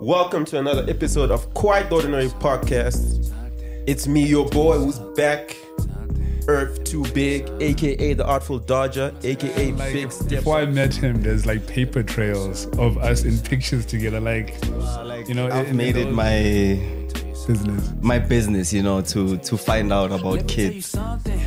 [0.00, 3.32] Welcome to another episode of Quite the Ordinary Podcast.
[3.86, 5.56] It's me, your boy, who's back.
[6.48, 10.28] Earth Too Big, aka the Artful Dodger, aka Like, Big Step.
[10.28, 14.20] before I met him, there's like paper trails of us in pictures together.
[14.20, 14.54] Like,
[15.28, 16.78] you know, I've in- made in it my
[17.46, 17.92] business.
[18.00, 20.94] my business, you know, to to find out about kids,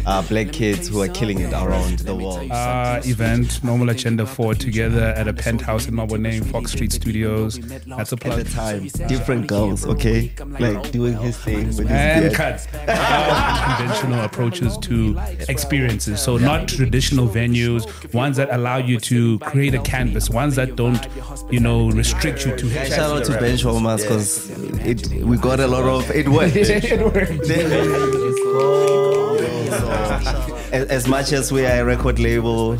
[0.06, 2.50] uh, black kids who are killing it around the world.
[2.52, 7.60] Uh, event, Normal Agenda 4 together at a penthouse in Maboneng named Fox Street Studios.
[7.86, 8.38] That's a At plug.
[8.40, 12.34] the time, different girls, okay, like doing his thing with his And beard.
[12.36, 12.68] cut.
[12.90, 16.22] Uh, conventional approaches to experiences.
[16.22, 17.82] So, not traditional venues,
[18.14, 21.06] ones that allow you to create a canvas, ones that don't,
[21.52, 24.52] you know, restrict you to Shout out to Bench Warmers because
[25.24, 26.56] we got a lot of it worked.
[26.56, 27.50] it worked.
[30.72, 32.78] as, as much as we are a record label,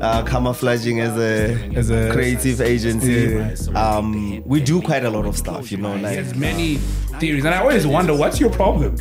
[0.00, 3.54] uh, camouflaging as a As a- creative agency, Yeah.
[3.96, 6.76] um, we do quite a lot of stuff, you know, like There's many
[7.20, 8.96] theories, and I always wonder what's your problem.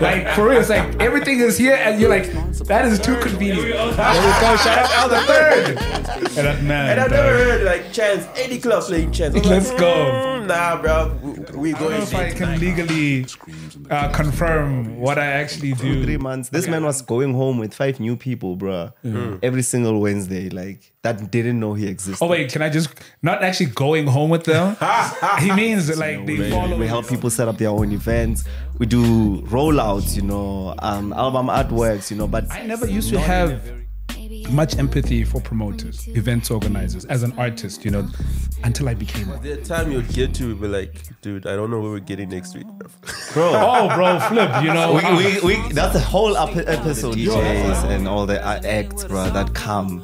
[0.00, 2.30] Like for real, it's like everything is here, and you're like,
[2.66, 3.60] that is too convenient.
[3.62, 4.56] There we go.
[4.56, 5.78] Shout out Al the third.
[6.38, 6.90] And man.
[6.92, 9.34] And I've never heard like Chance, any club playing Chance.
[9.36, 9.94] I'm Let's like, go.
[9.94, 11.10] "Mm, Nah, bro,
[11.56, 13.26] we I don't know if I can legally
[13.90, 16.02] uh, confirm what I actually do.
[16.04, 16.50] three months.
[16.50, 18.92] This man was going home with five new people, bruh.
[19.42, 22.24] Every single Wednesday, like that didn't know he existed.
[22.24, 22.90] Oh wait, can I just
[23.22, 24.76] not actually going home with them?
[25.40, 26.76] he means like they follow.
[26.76, 28.44] we help people set up their own events.
[28.78, 32.26] We do rollouts, you know, um, album artworks, you know.
[32.28, 33.75] But I never used to have
[34.50, 38.08] much empathy for promoters, events organizers, as an artist, you know,
[38.64, 39.42] until I became one.
[39.42, 42.54] The time you'd get to, be like, dude, I don't know what we're getting next
[42.54, 42.66] week.
[42.66, 42.88] bro."
[43.34, 44.94] bro, Oh, bro, flip, you know.
[44.94, 47.16] we, we, we, that's a whole ep- episode.
[47.16, 50.02] DJs and all the uh, acts, bro, that come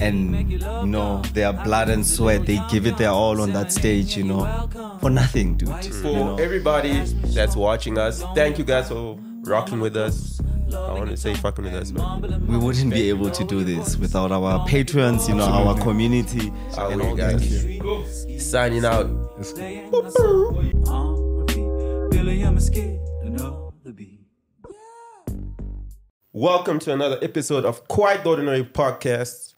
[0.00, 2.46] and you know their blood and sweat.
[2.46, 4.68] They give it their all on that stage, you know,
[5.00, 5.84] for nothing, dude.
[5.96, 7.00] For everybody
[7.34, 10.40] that's watching us, thank you guys for rocking with us.
[10.74, 12.46] I want to say fucking with us, man.
[12.46, 16.92] We wouldn't be able to do this without our patrons, you know, our community, Our
[16.92, 17.64] and way, all guys.
[17.64, 18.38] that.
[18.40, 19.06] Signing out.
[22.10, 24.20] Billy, I'm scared to know the beat.
[26.32, 29.52] Welcome to another episode of Quite the Ordinary Podcast.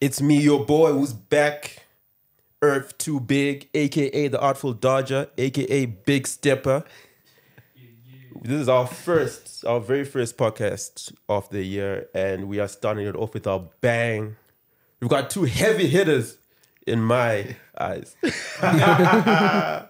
[0.00, 1.78] It's me, your boy, who's back.
[2.60, 6.84] Earth Too Big, aka the Artful Dodger, aka Big Stepper.
[8.40, 13.06] This is our first, our very first podcast of the year, and we are starting
[13.06, 14.36] it off with a bang.
[15.00, 16.38] We've got two heavy hitters
[16.86, 18.16] in my eyes.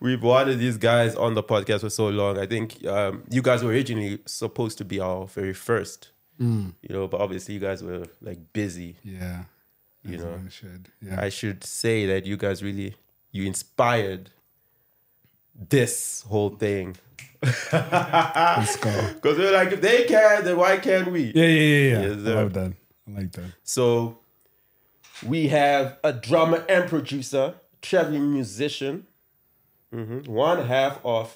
[0.00, 2.38] We've wanted these guys on the podcast for so long.
[2.38, 6.10] I think um, you guys were originally supposed to be our very first,
[6.82, 8.96] you know, but obviously you guys were like busy.
[9.02, 9.44] Yeah.
[10.04, 10.30] You know.
[10.32, 10.90] one should.
[11.02, 11.20] Yeah.
[11.20, 12.94] I should say that you guys really
[13.32, 14.30] you inspired
[15.68, 16.96] this whole thing
[17.42, 19.10] Let's go.
[19.14, 21.32] because we're like if they can, then why can't we?
[21.34, 22.08] Yeah, yeah, yeah, yeah.
[22.08, 22.72] Yes, I love that.
[23.08, 23.44] I like that.
[23.62, 24.18] So
[25.24, 29.06] we have a drummer and producer, traveling musician,
[29.94, 31.34] mhm, one half of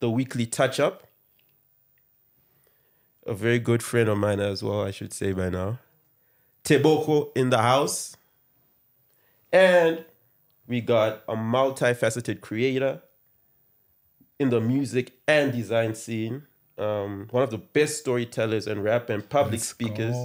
[0.00, 1.06] the weekly touch up.
[3.26, 5.78] A very good friend of mine as well, I should say by now.
[6.64, 8.16] Teboko in the house.
[9.52, 10.04] And
[10.66, 13.02] we got a multifaceted creator
[14.42, 16.42] in the music and design scene.
[16.76, 20.16] Um, one of the best storytellers and rap and public speakers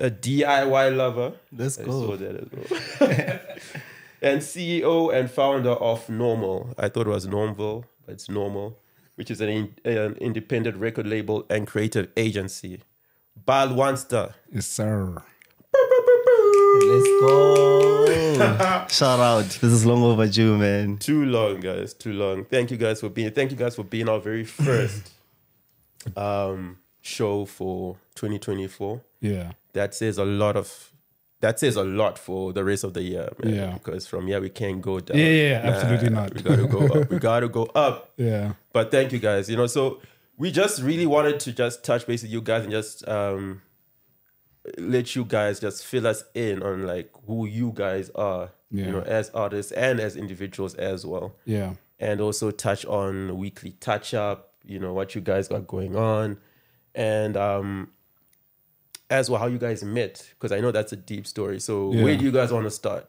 [0.00, 1.32] a DIY lover.
[1.56, 1.90] Let's go.
[2.06, 3.40] saw that as well.
[4.22, 6.72] and CEO and founder of Normal.
[6.78, 8.78] I thought it was Normville, but it's Normal,
[9.16, 12.80] which is an, in- an independent record label and creative agency.
[13.46, 14.34] ByLwansta.
[14.52, 15.22] Yes, sir.
[16.74, 18.06] Let's go.
[18.88, 19.44] Shout out.
[19.44, 20.98] This is long overdue, man.
[20.98, 21.94] Too long, guys.
[21.94, 22.44] Too long.
[22.44, 23.30] Thank you guys for being.
[23.32, 25.10] Thank you guys for being our very first
[26.16, 29.00] um, show for 2024.
[29.20, 29.52] Yeah.
[29.72, 30.92] That says a lot of.
[31.40, 33.54] That says a lot for the rest of the year, man.
[33.54, 33.72] Yeah.
[33.74, 35.16] Because from here we can't go down.
[35.16, 36.34] Yeah, yeah, yeah, absolutely not.
[36.34, 37.10] We gotta go up.
[37.10, 38.10] We gotta go up.
[38.16, 38.54] Yeah.
[38.72, 39.48] But thank you guys.
[39.48, 40.00] You know, so
[40.36, 43.62] we just really wanted to just touch base with you guys and just um
[44.78, 48.86] let you guys just fill us in on like who you guys are, Yeah.
[48.86, 51.36] you know, as artists and as individuals as well.
[51.44, 51.74] Yeah.
[52.00, 56.38] And also touch on weekly touch up, you know, what you guys got going on.
[56.94, 57.90] And um
[59.10, 61.60] as well how you guys met, because I know that's a deep story.
[61.60, 62.04] So Yeah.
[62.04, 63.08] where do you guys want to start?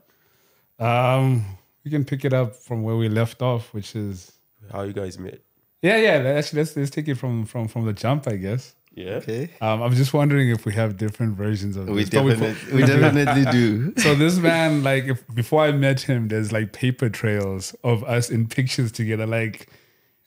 [0.79, 1.44] Um,
[1.83, 4.31] we can pick it up from where we left off, which is
[4.71, 5.39] How you guys met?
[5.81, 6.12] yeah, yeah.
[6.38, 8.75] Actually, let's let's take it from from from the jump, I guess.
[8.94, 9.12] Yeah.
[9.15, 9.50] Okay.
[9.62, 12.09] Um, I'm just wondering if we have different versions of We this.
[12.09, 13.94] Definitely, we definitely do.
[13.97, 18.30] so this man, like, if, before I met him, there's like paper trails of us
[18.30, 19.69] in pictures together, like,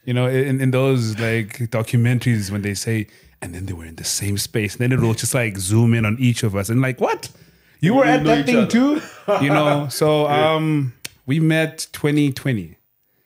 [0.05, 3.09] you know, in, in those like documentaries when they say,
[3.43, 5.93] and then they were in the same space, and then it will just like zoom
[5.93, 7.29] in on each of us, and like, what?
[7.81, 8.67] You were You at that thing other.
[8.69, 9.03] too,
[9.43, 9.89] you know.
[9.91, 10.93] So um,
[11.27, 12.77] we met 2020,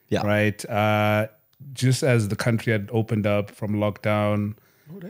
[0.09, 0.27] Yeah.
[0.27, 0.65] right?
[0.69, 1.27] Uh,
[1.75, 4.55] just as the country had opened up from lockdown,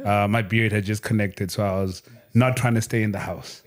[0.04, 2.02] uh, my beard had just connected, so I was
[2.34, 3.62] not trying to stay in the house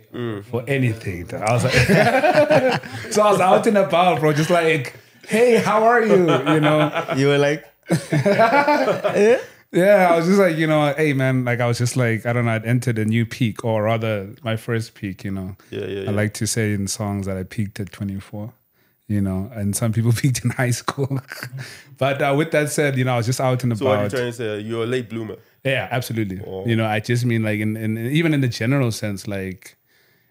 [0.50, 1.34] for anything.
[1.34, 1.74] I was like,
[3.12, 4.96] so I was out and about, bro, just like,
[5.28, 6.16] hey, how are you?
[6.54, 7.66] You know, You were like,
[9.72, 12.34] yeah, I was just like, you know, hey, man, like I was just like, I
[12.34, 15.24] don't know, I'd entered a new peak, or rather, my first peak.
[15.24, 16.12] You know, Yeah, yeah, I yeah.
[16.12, 18.54] like to say in songs that I peaked at 24.
[19.10, 21.20] You know, and some people peaked in high school.
[21.98, 23.96] but uh, with that said, you know, I was just out and So what are
[23.96, 24.12] you about.
[24.12, 24.60] trying to say?
[24.60, 25.36] You're a late bloomer.
[25.64, 26.38] Yeah, absolutely.
[26.70, 29.76] You know, I just mean like in, in even in the general sense, like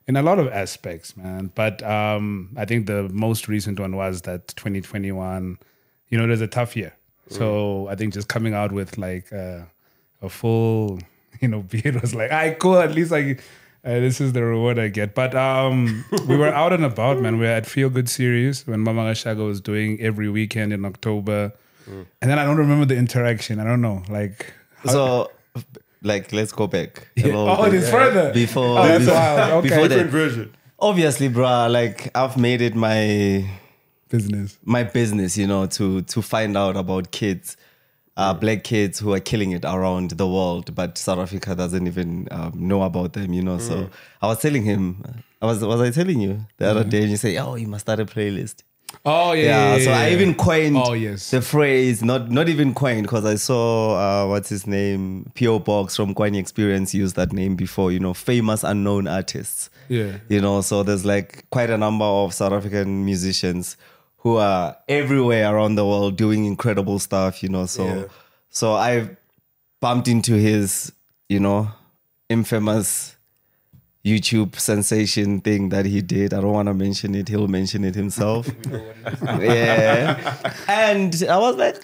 [0.06, 1.50] in a lot of aspects, man.
[1.54, 5.58] But um, I think the most recent one was that 2021.
[6.08, 6.94] You know, it was a tough year.
[7.30, 9.62] So I think just coming out with like uh,
[10.22, 10.98] a full,
[11.42, 13.42] you know, beard was like, "I cool." At least like
[13.88, 15.14] uh, this is the reward I get.
[15.14, 17.38] But um, we were out and about, man.
[17.38, 21.52] We were at Feel Good series when Mama Gashaga was doing every weekend in October.
[22.20, 23.58] And then I don't remember the interaction.
[23.58, 24.52] I don't know, like
[24.84, 25.30] so,
[26.02, 27.08] like, let's go back.
[27.16, 27.32] a yeah.
[27.34, 27.72] Oh, bit.
[27.74, 28.30] it is further.
[28.32, 29.52] Before, Oh, that's before, wild.
[29.64, 29.68] Okay.
[29.70, 30.54] before Different that, version.
[30.78, 33.48] obviously, bruh, like I've made it my
[34.10, 34.58] business.
[34.64, 37.56] my business, you know, to to find out about kids,
[38.18, 42.26] uh, black kids who are killing it around the world, but South Africa doesn't even
[42.32, 43.58] um, know about them, you know.
[43.58, 43.88] So
[44.20, 45.02] I was telling him,
[45.40, 47.84] I was was I telling you the other day, and you say, oh, you must
[47.86, 48.64] start a playlist.
[49.04, 49.44] Oh yeah.
[49.44, 51.30] Yeah, yeah, so yeah, I even coined Oh, yes.
[51.30, 55.60] the phrase, not not even coined, because I saw uh, what's his name, P.O.
[55.60, 59.70] Box from Kwani Experience use that name before, you know, famous unknown artists.
[59.88, 60.16] Yeah.
[60.28, 63.76] You know, so there's like quite a number of South African musicians
[64.18, 67.66] who are everywhere around the world doing incredible stuff, you know.
[67.66, 68.04] So Yeah.
[68.50, 69.10] so I
[69.80, 70.92] bumped into his,
[71.28, 71.68] you know,
[72.28, 73.14] infamous
[74.04, 76.32] YouTube sensation thing that he did.
[76.32, 77.28] I don't want to mention it.
[77.28, 78.48] He'll mention it himself.
[79.40, 80.36] yeah.
[80.68, 81.76] And I was like,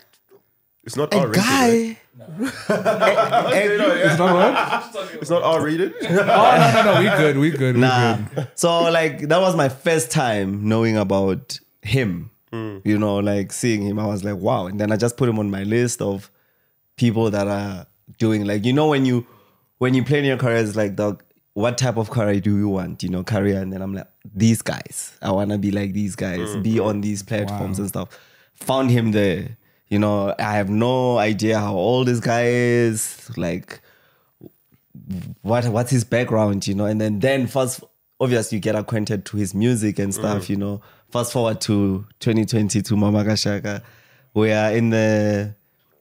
[0.85, 1.43] It's not a R rated.
[1.45, 1.99] guy.
[2.79, 5.15] It's not what?
[5.21, 5.95] It's not R rated.
[6.03, 7.01] Oh no no no.
[7.01, 7.39] We good.
[7.39, 7.75] We good.
[7.77, 8.17] We Nah.
[8.17, 8.49] good.
[8.55, 12.31] So like that was my first time knowing about him.
[12.53, 12.83] Mm.
[12.85, 14.67] You know, like seeing him, I was like, wow.
[14.67, 16.31] And then I just put him on my list of
[16.97, 17.87] people that are
[18.19, 19.27] doing like you know when you
[19.79, 21.17] when you plan your career, it's like the
[21.55, 23.03] what type of career do you want?
[23.03, 23.61] You know, career.
[23.61, 25.17] And then I'm like, these guys.
[25.23, 26.63] I wanna be like these guys, mm.
[26.63, 28.19] be on these platforms and stuff.
[28.55, 29.57] Found him there.
[29.89, 33.31] You know, I have no idea how old this guy is.
[33.37, 33.81] Like
[35.43, 37.83] what what's his background, you know, and then then first
[38.21, 40.49] obviously you get acquainted to his music and stuff, mm.
[40.51, 40.81] you know.
[41.15, 43.83] Fast forward to 2020 to Mama Gashaka.
[44.35, 45.55] We are in the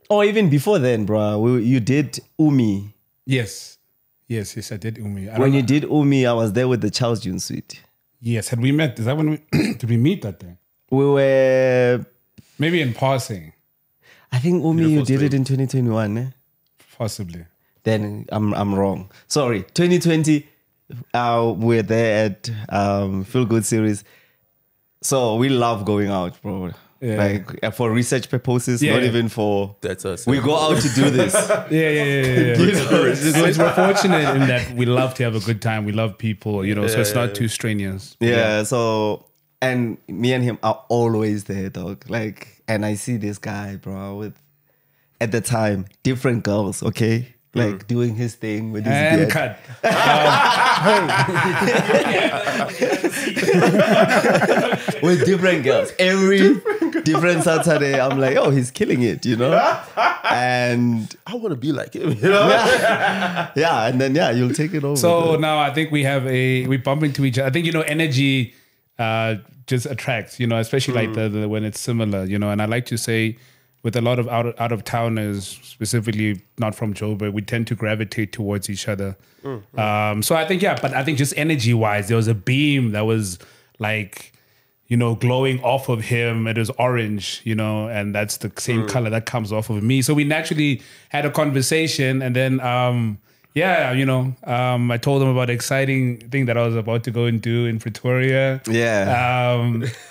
[0.09, 1.37] or even before then, bro.
[1.37, 2.95] We, you did Umi.
[3.23, 3.77] Yes.
[4.27, 4.55] Yes.
[4.55, 4.71] Yes.
[4.71, 5.29] I did Umi.
[5.29, 5.67] I When you know.
[5.67, 7.79] did Umi, I was there with the Charles June suite.
[8.21, 8.49] Yes.
[8.49, 8.97] Had we met?
[8.97, 9.37] Is that when we
[9.75, 10.57] did we meet that day?
[10.89, 12.03] We were
[12.57, 13.53] Maybe in passing,
[14.31, 16.29] I think Umi you Beautiful did it in 2021, eh?
[16.97, 17.45] possibly.
[17.83, 19.11] Then I'm I'm wrong.
[19.27, 19.61] Sorry.
[19.75, 20.47] 2020
[21.13, 24.03] uh we're there at um Feel Good series.
[25.03, 26.71] So we love going out, bro.
[27.01, 27.17] Yeah.
[27.17, 28.93] Like uh, for research purposes, Yeah.
[28.93, 30.25] not even for That's us.
[30.25, 31.33] we go out to do this.
[31.69, 31.89] Yeah.
[31.89, 31.89] Yeah.
[31.89, 32.21] Yeah.
[32.25, 33.13] yeah, yeah.
[33.15, 35.83] So it's- we're fortunate in that we love to have a good time.
[35.85, 36.65] We love people.
[36.65, 36.87] You know.
[36.87, 38.15] so it's not too strenuous.
[38.21, 39.25] Yeah, so
[39.61, 42.05] and me and him are always there, dog.
[42.09, 44.35] Like, and I see this guy, bro, with
[45.21, 49.31] at the time different girls, okay, like doing his thing with his And beard.
[49.31, 49.59] cut.
[55.03, 56.55] with different girls every
[57.03, 57.99] different Saturday.
[57.99, 59.53] I'm like, oh, he's killing it, you know.
[60.29, 62.11] And I want to be like him.
[62.11, 62.47] You know?
[63.55, 64.95] yeah, and then yeah, you'll take it over.
[64.95, 67.47] So now I think we have a we bump into each other.
[67.47, 68.53] I think you know energy
[68.99, 69.35] uh
[69.67, 72.49] just attracts, you know, especially like the, the when it's similar, you know.
[72.49, 73.37] And I like to say
[73.83, 77.67] with a lot of out of, out of towners, specifically not from Joburg, we tend
[77.67, 79.15] to gravitate towards each other.
[79.77, 82.91] Um, so I think yeah, but I think just energy wise, there was a beam
[82.91, 83.39] that was
[83.79, 84.33] like
[84.87, 86.45] you know, glowing off of him.
[86.45, 90.01] It was orange, you know, and that's the same color that comes off of me.
[90.01, 93.17] So we naturally had a conversation, and then um,
[93.53, 97.03] yeah, you know, um, I told him about the exciting thing that I was about
[97.03, 98.61] to go and do in Pretoria.
[98.67, 99.53] Yeah.
[99.61, 99.81] Um,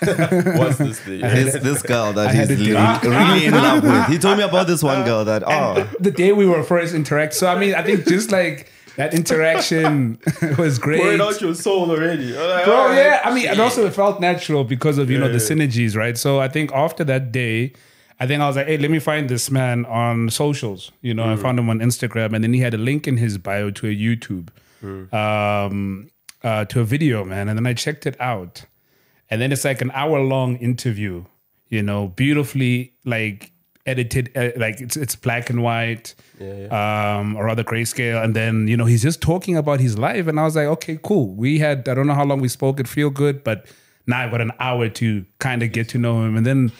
[0.57, 1.19] What's this thing?
[1.21, 4.05] this, this girl that I he's to do- really, really in love with.
[4.07, 7.33] He told me about this one girl that, oh, the day we were first interact.
[7.33, 10.19] So I mean, I think just like that interaction
[10.57, 11.01] was great.
[11.01, 12.31] Pouring out your soul already.
[12.31, 12.95] Like, Bro, all right.
[12.95, 13.21] yeah.
[13.25, 15.39] I mean, and also it felt natural because of you know the Yeah.
[15.65, 16.17] synergies, right?
[16.17, 17.73] So I think after that day,
[18.19, 20.91] I think I was like, hey, let me find this man on socials.
[21.01, 23.37] You know, I found him on Instagram, and then he had a link in his
[23.37, 24.49] bio to a YouTube,
[25.13, 26.09] um,
[26.43, 27.49] uh, to a video, man.
[27.49, 28.65] And then I checked it out,
[29.29, 31.25] and then it's like an hour long interview.
[31.69, 33.51] You know, beautifully like
[33.85, 36.13] edited, uh, like it's it's black and white,
[37.19, 38.23] um, or rather grayscale.
[38.23, 40.99] And then you know he's just talking about his life, and I was like, okay,
[41.01, 41.33] cool.
[41.33, 42.79] We had I don't know how long we spoke.
[42.79, 43.65] It feel good, but
[44.05, 46.71] now I've got an hour to kind of get to know him, and then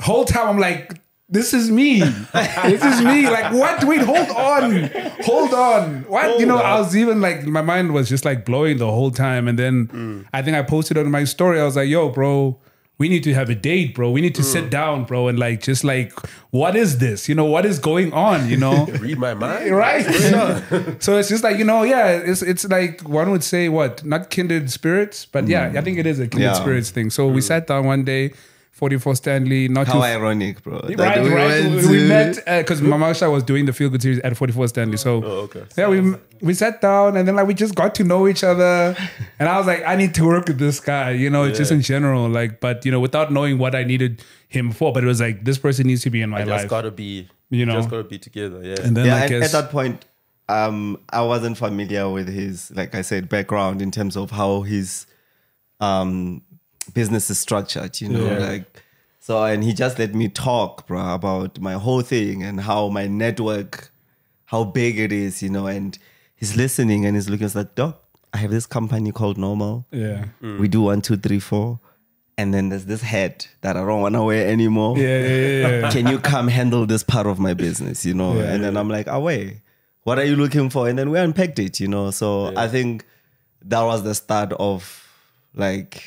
[0.00, 1.00] whole time I'm like.
[1.32, 2.00] This is me.
[2.00, 3.30] this is me.
[3.30, 3.84] Like what?
[3.84, 4.90] Wait, hold on,
[5.22, 6.02] hold on.
[6.08, 6.40] What?
[6.40, 9.46] you know, I was even like, my mind was just like blowing the whole time.
[9.46, 10.26] And then mm.
[10.32, 11.60] I think I posted on my story.
[11.60, 12.58] I was like, "Yo, bro,
[13.00, 14.10] we need to have a date, bro.
[14.10, 14.70] We need to sit mm.
[14.70, 16.12] down, bro, and like just like,
[16.50, 17.30] what is this?
[17.30, 18.46] You know, what is going on?
[18.46, 19.70] You know, Read my mind.
[19.74, 20.04] right?
[21.02, 24.28] so it's just like you know, yeah, it's it's like one would say what, not
[24.28, 25.78] kindred spirits, but yeah, mm.
[25.78, 26.52] I think it is a kindred Yeah.
[26.52, 27.08] spirits thing.
[27.08, 28.34] So we sat down one day,
[28.80, 30.80] forty four Stanley, not how too ironic, bro.
[30.80, 31.62] that Right, we right.
[31.64, 34.36] went We, we to- met because Mama Sha was doing the Feel Good series at
[34.36, 34.96] 44 Stanley.
[34.96, 35.64] So, Oh, okay.
[35.78, 38.96] yeah, we we sat down and then like we just got to know each other.
[39.38, 41.82] And I was like, I need to work with this guy, you know, just in
[41.82, 42.28] general.
[42.28, 44.92] Like, but you know, without knowing what I needed him for.
[44.92, 46.68] But it was like, this person needs to be in my I just life.
[46.70, 47.74] gotta be, You know.
[47.74, 48.60] just gotta be together.
[48.64, 48.80] Yeah.
[48.82, 50.06] and then yeah, I and guess at that point,
[50.48, 55.06] um, I wasn't familiar with his, like I said, background in terms of how his
[55.80, 56.42] um
[56.94, 58.00] business is structured.
[58.00, 58.38] You know, Yeah.
[58.38, 58.82] like
[59.18, 63.06] so, and he just let me talk, bro, about my whole thing and how my
[63.06, 63.90] network,
[64.46, 65.98] how big it is, you know, and
[66.34, 69.86] he's listening and he's looking he's like, "Doc, I have this company called Normal.
[69.92, 70.24] yeah.
[70.42, 70.58] Mm.
[70.58, 71.80] We do one, two, three, four.
[72.38, 75.80] And then there's this hat that I don't want to wear anymore Yeah, yeah, yeah,
[75.80, 75.90] yeah.
[75.94, 78.50] can you come handle this part of my business you know Yeah.
[78.54, 79.60] and then i'm like ah, away
[80.04, 83.04] what are you looking for and then we unpacked it you know so i think
[83.72, 85.06] that was the start of
[85.54, 86.02] like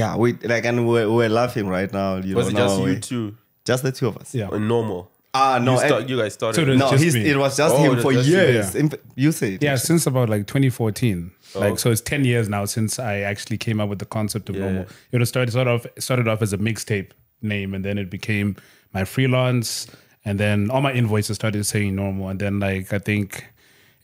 [0.00, 2.86] yeah we like and we're, we're laughing right now you Was it know just now
[2.86, 3.26] you we- two
[3.70, 4.48] just the two of us Yeah.
[4.52, 5.00] or normal?
[5.32, 6.56] ah no you, and- start, you guys started.
[6.58, 7.28] So the- no just he's, me.
[7.32, 8.92] it was just Oh, him that's for just you, years In-
[9.22, 11.30] you say it Yeah, since about like 2014.
[11.54, 14.54] Like so, it's 10 years now since I actually came up with the concept of
[14.56, 14.82] Yeah, Normal.
[14.82, 14.96] yeah.
[15.12, 17.10] It was started sort of started off as a mixtape
[17.42, 18.48] name, and then it became
[18.94, 19.86] my freelance,
[20.24, 23.28] and then all my invoices started saying Normal, and then like I think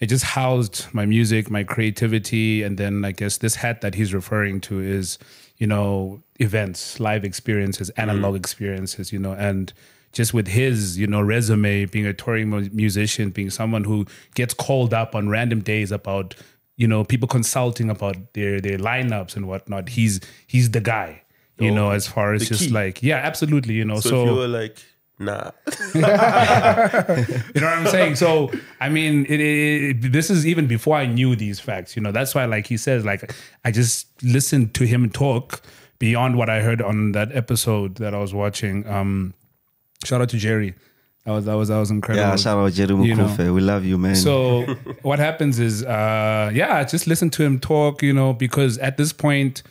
[0.01, 4.13] it just housed my music, my creativity, and then I guess this hat that he's
[4.13, 5.19] referring to is
[5.59, 8.39] you know events, live experiences, analog mm.
[8.39, 9.73] experiences, you know, and
[10.13, 14.95] just with his, you know, resume, being a touring musician, being someone who gets called
[14.95, 16.35] up on random days about,
[16.77, 19.91] you know, people consulting about their their lineups and whatnot.
[19.91, 21.23] He's he's the guy,
[21.59, 22.71] you Oh, know, as far as just key.
[22.71, 24.01] like, yeah, absolutely, you know.
[24.01, 24.79] so, So, if you were like,
[25.19, 25.51] nah,
[25.95, 28.17] you know what I'm saying?
[28.17, 31.97] So, I mean, it, it, it- this is even before I knew these facts.
[31.97, 33.33] You know, that's why, like he says, like
[33.65, 35.63] I just listened to him talk
[35.99, 38.87] beyond what I heard on that episode that I was watching.
[38.87, 39.35] Um,
[40.05, 40.75] shout out to Jerry.
[41.25, 42.29] That was that was that was incredible.
[42.29, 43.35] yeah shout out jeremy You know.
[43.53, 44.63] We love you man So
[45.03, 49.13] what happens is, uh, yeah, just listen to him talk, you know, because at this
[49.13, 49.65] point,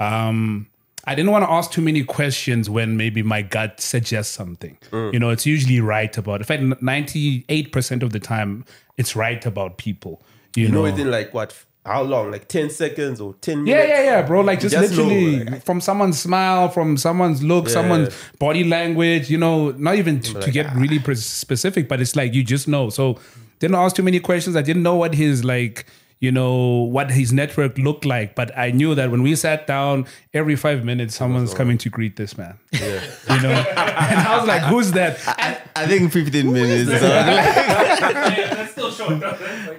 [0.00, 0.66] um,
[1.06, 4.78] I didn't want to ask too many questions when maybe my gut suggests something.
[4.90, 5.12] Mm.
[5.12, 6.40] You know, it's usually right about.
[6.40, 8.64] In fact, ninety-eight percent of the time,
[8.96, 10.22] it's right about people.
[10.56, 11.54] You, you know, know, within like what?
[11.84, 12.30] How long?
[12.30, 13.90] Like ten seconds or ten yeah, minutes?
[13.90, 14.40] yeah, yeah, bro.
[14.40, 19.28] Like just, Just know, literally like- from someone's smile, from someone's look, someone's body language.
[19.28, 20.74] You know, not even to, to get ah.
[20.74, 22.88] really pre- specific, but it's like you just know.
[22.88, 23.20] So
[23.58, 24.56] didn't ask too many questions.
[24.56, 25.84] I didn't know what his like.
[26.24, 30.06] You know what his network looked like, but I knew that when we sat down,
[30.32, 32.58] every five minutes someone's coming to greet this man.
[32.72, 32.80] Yeah.
[33.30, 36.90] you know, and I was like, "Who's that?" And i think 15 minutes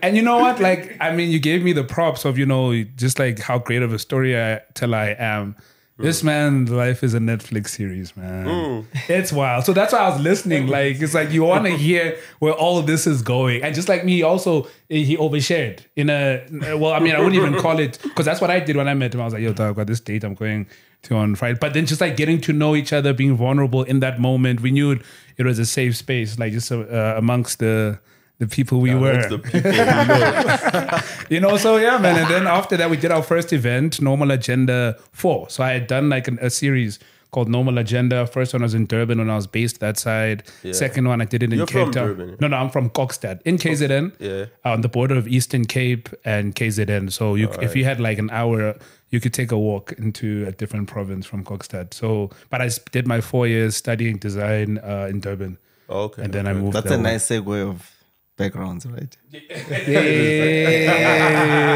[0.04, 0.60] And you know what?
[0.60, 3.82] Like, I mean, you gave me the props of, you know, just like how great
[3.82, 5.56] of a storyteller I am.
[5.98, 6.26] This mm.
[6.26, 8.46] man's life is a Netflix series, man.
[8.46, 8.86] Mm.
[9.08, 9.64] It's wild.
[9.64, 10.68] So that's why I was listening.
[10.76, 13.64] Like, it's like you want to hear where all of this is going.
[13.64, 17.20] And just like me, also, eh, he overshared in a, eh, well, I mean, I
[17.20, 19.22] wouldn't even call it, because that's what I did when I met him.
[19.22, 20.68] I was like, yo, dog, I've got this date I'm going
[21.04, 21.58] to on Friday.
[21.62, 24.72] But then just like getting to know each other, being vulnerable in that moment, we
[24.72, 25.02] knew it,
[25.38, 28.00] it was a safe space, like just uh, amongst the,
[28.40, 29.28] the people we were.
[29.30, 31.00] The people we know.
[31.30, 32.20] You know, so yeah, man.
[32.20, 35.50] And then after that, we did our first event, Normal Agenda 4.
[35.50, 37.00] So I had done like an, a series
[37.32, 38.28] called Normal Agenda.
[38.28, 40.44] First one was in Durban when I was based that side.
[40.72, 42.08] Second one I did it in You're Cape Town.
[42.10, 42.38] Durban?
[42.40, 44.14] No, no, I'm from Kokstad in KZN.
[44.20, 44.46] Yeah.
[44.72, 47.12] On the border of Eastern Cape and KZN.
[47.12, 48.76] So you, if you had like an hour,
[49.10, 51.94] you could take a walk into a different province from Kokstad.
[51.94, 55.58] So, but I did my four years studying design uh, in Durban,
[55.90, 56.22] Okay.
[56.24, 56.74] and then I moved.
[56.76, 57.02] That's a way.
[57.04, 57.92] nice segue of
[58.38, 59.16] backgrounds, right?
[59.32, 59.42] Yeah.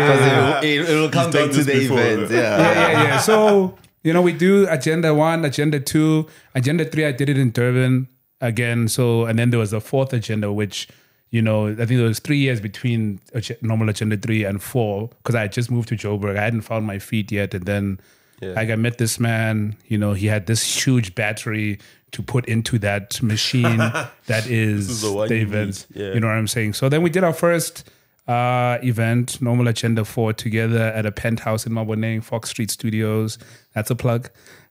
[0.07, 1.99] Because it, it, it will come done back to the before.
[1.99, 2.31] event.
[2.31, 2.37] Yeah.
[2.39, 3.17] yeah, yeah, yeah.
[3.19, 7.05] So you know, we do agenda one, agenda two, agenda three.
[7.05, 8.07] I did it in Durban
[8.41, 8.87] again.
[8.87, 10.87] So and then there was a fourth agenda, which
[11.31, 13.19] you know, I think there was three years between
[13.61, 16.37] normal agenda three and four because I had just moved to Joburg.
[16.37, 17.99] I hadn't found my feet yet, and then
[18.41, 18.53] Yeah.
[18.53, 19.75] like I met this man.
[19.87, 21.77] You know, he had this huge battery
[22.11, 23.77] to put into that machine
[24.27, 25.87] that is, is the you event.
[25.93, 26.01] need.
[26.01, 26.13] Yeah.
[26.13, 26.73] You know what I'm saying?
[26.73, 27.89] So then we did our first
[28.27, 33.39] uh, event, Normal Agenda 4, together at a penthouse in Maboneng, Fox Street Studios.
[33.73, 34.29] That's a plug.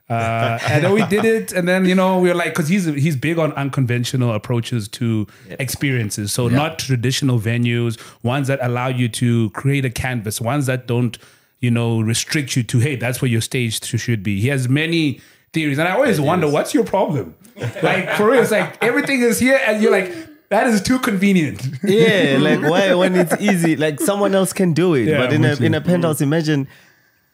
[0.08, 2.86] Uh, and then we did it, and then you know we were like, because he's
[2.86, 6.32] he's big on unconventional approaches to experiences.
[6.32, 11.18] So not traditional venues, ones that allow you to create a canvas, ones that don't,
[11.60, 14.40] you know, restrict you to hey, that's where your stage should be.
[14.40, 15.20] He has many
[15.52, 17.34] theories, and I always wonder what's your problem.
[17.82, 20.12] like for real, it's like everything is here, and you're like,
[20.48, 21.62] that is too convenient.
[21.82, 25.04] yeah, like why when it's easy, like someone else can do it.
[25.04, 26.22] Yeah, but in a in a penthouse, mm.
[26.22, 26.68] imagine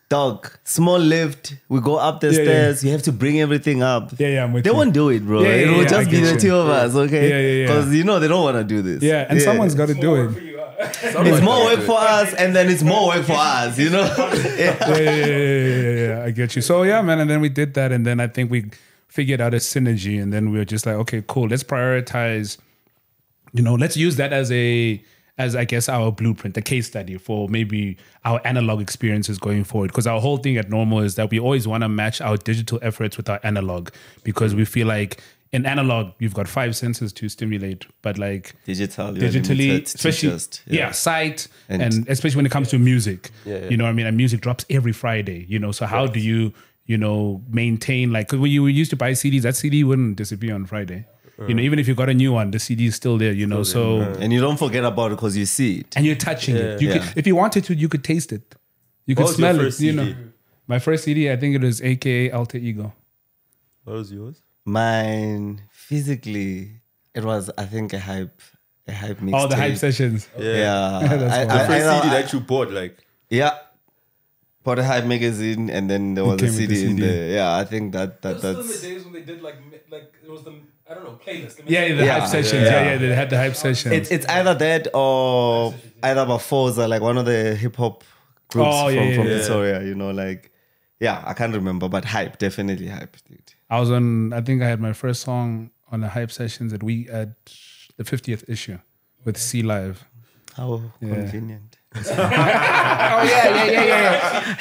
[0.08, 2.44] dog, small lift, we go up the Yeah, yeah.
[2.44, 4.12] stairs, you have to bring everything up.
[4.18, 4.76] Yeah, yeah, I'm with They you.
[4.76, 5.42] won't do it, bro.
[5.42, 7.28] Yeah, yeah, it will yeah, just be the two of us, okay?
[7.28, 7.66] Yeah, yeah, yeah.
[7.66, 9.02] Because you know they don't want to do this.
[9.02, 10.53] Yeah, and someone's got to do it.
[10.78, 13.78] It's more work for us, and then it's more work for us.
[13.78, 14.04] You know?
[14.56, 14.76] yeah.
[14.88, 16.62] yeah, yeah, yeah, yeah, yeah, yeah, I get you.
[16.62, 18.70] So yeah, man, and then we did that, and then I think we
[19.08, 22.58] figured out a synergy, and then we were just like, okay, cool, let's prioritize.
[23.52, 25.02] You know, let's use that as a
[25.36, 29.88] as I guess our blueprint, the case study for maybe our analog experiences going forward.
[29.88, 32.78] Because our whole thing at Normal is that we always want to match our digital
[32.82, 33.90] efforts with our analog,
[34.22, 35.20] because we feel like
[35.54, 40.90] in analog you've got five senses to stimulate, but like Digital, digitally, especially just- yeah.
[40.92, 43.20] sight, And- and, especially when it comes to music.
[43.46, 43.68] Yeah, yeah.
[43.70, 45.40] You know, I mean, and music drops every Friday.
[45.48, 46.52] You know, so how do you
[46.86, 50.54] you know maintain like because when you used to buy CDs, that CD wouldn't disappear
[50.54, 51.00] on Friday.
[51.48, 51.68] You know, uh.
[51.68, 53.32] even if you got a new one, the CD is still there.
[53.32, 53.82] You know, so
[54.22, 55.96] And you don't forget about it because you see it.
[55.96, 56.80] and you're touching it.
[56.82, 56.98] You Yeah.
[56.98, 58.44] could, if you wanted to, you could taste it.
[59.06, 59.62] You could smell it.
[59.64, 60.14] first You know,
[60.66, 62.86] my first CD, I think it was AKA Altar Ego.
[63.84, 64.36] What was yours?
[64.64, 66.80] Mine physically,
[67.14, 68.40] it was I think a hype,
[68.88, 69.44] a hype mixtape.
[69.44, 70.28] Oh, the hype sessions.
[70.38, 71.50] Yeah, That's I, fine.
[71.50, 72.98] I, The first I- CD I- that you bought, like,
[73.28, 73.58] yeah.
[74.62, 77.30] Bought a hype magazine, and then there was a came with CD, the in there.
[77.32, 79.56] Yeah, I think that that Still in the that's days when they did like
[79.90, 80.54] like it was the
[80.90, 81.56] I don't know playlist.
[81.56, 82.62] the Yeah, the Yeah, hype sessions.
[82.62, 82.70] yeah.
[82.70, 82.92] Yeah.
[82.92, 83.92] yeah, they had the hype sessions.
[83.94, 88.04] it's it's either that or either Bafoza, like one of the hip hop
[88.48, 89.36] groups Oh, yeah, from, yeah, from yeah.
[89.36, 89.82] Pretoria.
[89.84, 90.50] You know, like
[90.98, 93.52] yeah, I can't remember, but hype definitely hype, dude.
[93.70, 94.32] I was on.
[94.32, 97.30] I think I had my first song on the hype sessions at we at
[97.96, 98.78] the 50th issue
[99.24, 100.04] with C Live.
[100.56, 101.78] How convenient.
[101.96, 103.84] Oh yeah, yeah, yeah,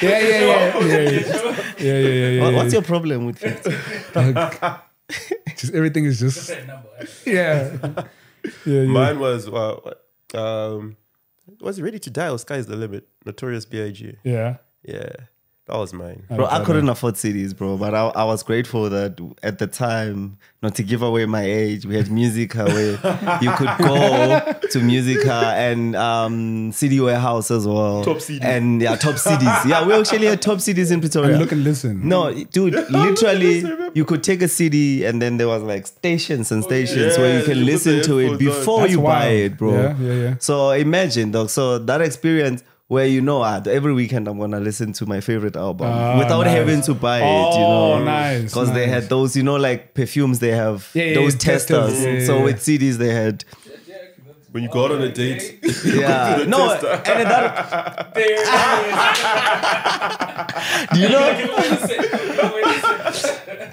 [0.02, 2.42] yeah, yeah, yeah, yeah, yeah, yeah, yeah, yeah, yeah.
[2.42, 3.62] What- What's your problem with it?
[5.56, 6.48] Just everything is just
[7.26, 8.02] yeah, yeah,
[8.64, 8.82] yeah.
[8.84, 9.78] mine was, uh,
[10.34, 10.96] um,
[11.60, 13.06] was Ready to Die or Sky's the Limit?
[13.24, 14.16] Notorious B.I.G.
[14.24, 14.56] yeah.
[14.82, 15.08] Yeah,
[15.66, 16.22] that was mine.
[16.28, 20.36] Bro, I couldn't afford CDs, bro, but I, I was grateful that at the time,
[20.62, 22.92] not to give away my age, we had Musica where
[23.40, 28.04] you could go to Musica and um, CD Warehouse as well.
[28.04, 28.44] Top CD.
[28.44, 29.64] And yeah, top CDs.
[29.64, 31.38] Yeah, we actually had top CDs in Pretoria.
[31.38, 32.06] Look and listen.
[32.06, 36.62] No, dude, literally, you could take a CD and then there was like stations and
[36.62, 37.18] stations yeah.
[37.18, 39.72] where you You can put listen to it before That's you buy it, bro.
[39.72, 40.34] Yeah, yeah, yeah.
[40.40, 41.48] So imagine, dog.
[41.48, 45.56] So that experience where you know, ah, every weekend I'm gonna listen to my favorite
[45.56, 46.56] album Ah, without nice.
[46.56, 47.22] having to buy it.
[47.22, 50.38] You Oh, know, nice, Because they had those, you know, like perfumes.
[50.40, 52.02] They have Yeah, those yeah, testers.
[52.02, 53.44] yeah, so with CDs, they had.
[54.54, 58.14] When you go out on a date, Yeah, no, and that.
[60.94, 61.24] Do you know?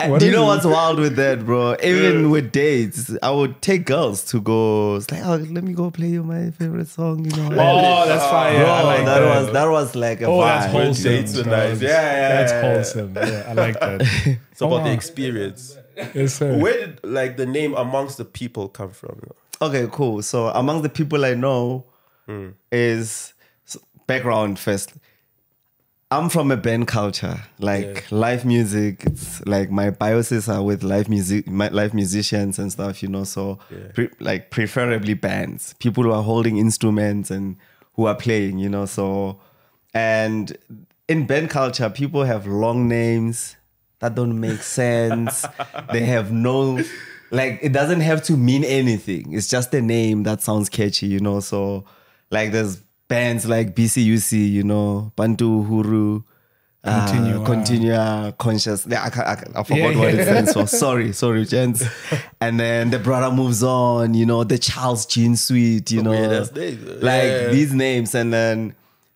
[0.10, 0.48] What Do you know it?
[0.48, 1.76] what's wild with that, bro?
[1.84, 4.96] Even with dates, I would take girls to go.
[4.96, 7.26] It's like, oh, let me go play you my favorite song.
[7.26, 8.58] You know, Oh, that's fire.
[8.58, 9.44] bro, I like that, that.
[9.44, 10.48] was that was like a Oh, vibe.
[10.62, 11.04] that's wholesome.
[11.04, 11.80] dates are nice.
[11.80, 12.74] Yeah, yeah, That's yeah, yeah.
[12.74, 13.13] wholesome.
[13.15, 14.02] Yeah, I like that.
[14.52, 15.78] it's about Oh, the experience.
[16.15, 16.58] Yes, sir.
[16.58, 19.22] Where did like the name amongst the people come from?
[19.62, 20.21] Okay, cool.
[20.24, 21.86] So among the people I know
[22.71, 23.34] is
[23.67, 24.93] s- background first.
[26.13, 29.04] I'm from a band culture, like live music.
[29.06, 33.24] It's like my biases are with live music, my live musicians and stuff, you know.
[33.24, 33.60] So,
[33.93, 37.56] pre- like preferably bands, people who are holding instruments and
[37.93, 38.86] who are playing, you know.
[38.86, 39.39] So,
[39.93, 40.58] and
[41.08, 43.56] in band culture, people have long names,
[44.00, 45.45] that don't make sense.
[45.93, 46.84] they have no
[47.32, 49.34] like it doesn't have to mean anything.
[49.34, 51.39] It's just a name that sounds catchy, you know.
[51.39, 51.86] So
[52.30, 56.24] like there's bands like BCUC, you know, Bantu Huru.
[56.84, 57.46] uh, Continua.
[57.46, 58.88] continua conscious.
[58.88, 60.20] Yeah, I, I, I forgot Yeah, what yeah.
[60.22, 60.65] it stands for.
[60.84, 61.84] Sorry, sorry, gents.
[62.39, 64.13] And then the brother moves on.
[64.15, 65.91] You know, the Charles Jean Suite.
[65.91, 66.39] You know, yeah,
[67.02, 67.48] like yeah.
[67.50, 68.15] these names.
[68.15, 68.74] And then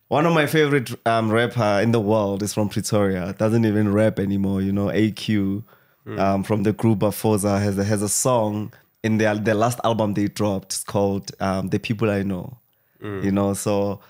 [0.08, 3.34] one of my favorite um, rapper in the world is from Pretoria.
[3.36, 4.62] Doesn't even rap anymore.
[4.62, 5.64] You know, AQ.
[6.06, 10.14] Um, from the group Afosa has a, has a song in their their last album
[10.14, 10.72] they dropped.
[10.72, 12.58] It's called um, "The People I Know."
[13.00, 13.22] Hmm.
[13.22, 14.00] You know, so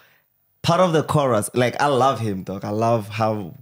[0.62, 2.64] part of the chorus, like I love him, dog.
[2.64, 3.54] I love how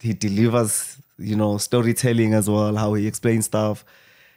[0.00, 3.84] he delivers, you know, storytelling as well, how he explains stuff,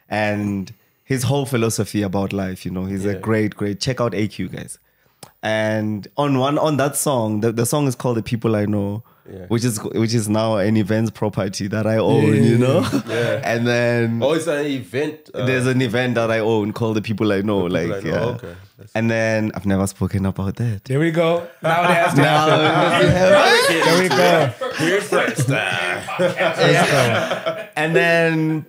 [0.09, 2.65] and his whole philosophy about life.
[2.65, 3.79] You know, he's a great, great.
[3.79, 4.79] Check out AQ, guys.
[5.41, 9.03] And on one on that song, the, the song is called "The People I Know,"
[9.27, 9.45] Yeah.
[9.47, 12.25] which is which is now an events property that I own.
[12.43, 13.41] you know, Yeah.
[13.51, 15.31] and then Oh, it's an event.
[15.33, 18.07] Uh, there's an event that I own called "The People I Know." People like, I
[18.07, 18.15] Know.
[18.15, 18.23] yeah.
[18.25, 18.55] Okay.
[18.77, 20.83] That's- And then I've never spoken about that.
[20.83, 21.47] There we go.
[21.63, 23.09] Now it has to Now, happen.
[23.85, 24.53] There we go.
[24.77, 25.49] Here's first.
[27.75, 28.65] and then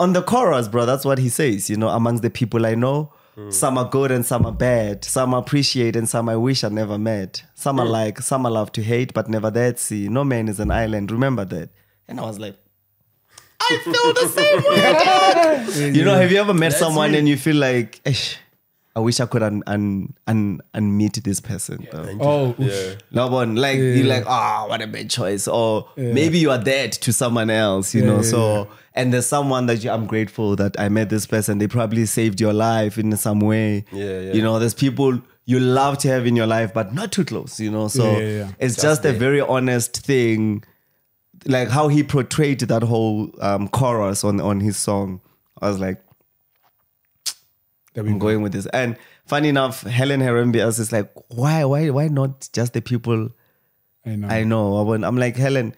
[0.00, 1.70] on the chorus, bro, that's what he says.
[1.70, 3.52] You know, amongst the people I know, Mm.
[3.52, 5.04] some are good and some are bad.
[5.04, 7.42] Some I appreciate and some I wish I never met.
[7.54, 10.08] Some are like, some I love to hate, but never that see.
[10.08, 11.10] No man is an island.
[11.10, 11.70] Remember that.
[12.06, 12.56] And I was like,
[13.60, 15.92] I feel the same way.
[15.98, 18.36] you know, have you ever met someone and you feel like, "Eish,
[18.96, 21.86] I wish I could un- un- un- unmeet this person.
[21.92, 22.94] though." Oh, Yeah.
[23.10, 25.48] No one like you're like, ah, what a bad choice.
[25.48, 28.16] Or maybe you are dead to someone else, you know.
[28.16, 31.58] yeah, so and there's someone that you, I'm grateful that I met this person.
[31.58, 33.84] They probably saved your life in some way.
[33.92, 34.32] Yeah, yeah.
[34.34, 37.58] You know, there's people you love to have in your life, but not too close,
[37.60, 37.88] you know.
[37.88, 38.48] So Yeah, yeah, yeah.
[38.60, 40.62] it's just, a very honest thing.
[41.46, 45.20] Like how he portrayed that whole um, chorus on on his song.
[45.60, 46.00] I was like,
[47.94, 48.66] there we I'm going with this.
[48.66, 53.30] And funny enough, Helen Herembias is like, why, why, why not just the people
[54.06, 54.28] I know.
[54.28, 54.76] I know.
[54.76, 55.74] I want- I'm like, Helen,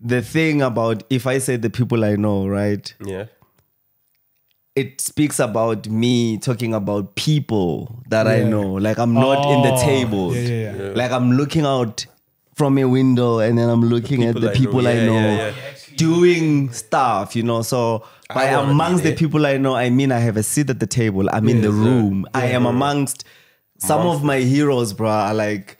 [0.00, 2.94] the thing about if I say the people I know, right?
[3.04, 3.24] Yeah.
[4.76, 8.74] It speaks about me talking about people that I know.
[8.74, 10.36] Like I'm not in the Oh, table.
[10.36, 10.92] yeah, yeah, yeah.
[10.94, 12.06] Like I'm looking out
[12.54, 14.58] from a window and then I'm looking at the I know.
[14.60, 15.96] people I Yeah, know, yeah, yeah.
[15.96, 17.62] doing stuff, you know.
[17.62, 20.86] So by amongst the people I know, I mean I have a seat at the
[20.86, 21.28] table.
[21.32, 21.82] I'm in the Yes, sir.
[21.82, 22.26] room.
[22.34, 23.24] I am amongst
[23.78, 25.08] some of my heroes, bro.
[25.08, 25.78] Are like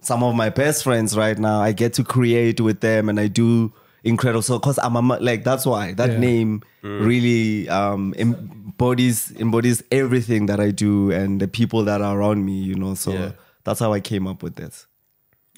[0.00, 1.60] some of my best friends right now.
[1.60, 3.72] I get to create with them and I do
[4.04, 4.42] incredible.
[4.42, 6.18] So cause I'm a, like that's why that Yeah.
[6.18, 7.04] name Mm.
[7.04, 12.52] really um embodies embodies everything that I do and the people that are around me,
[12.62, 12.94] you know.
[12.94, 13.32] So Yeah.
[13.64, 14.86] that's how I came up with this.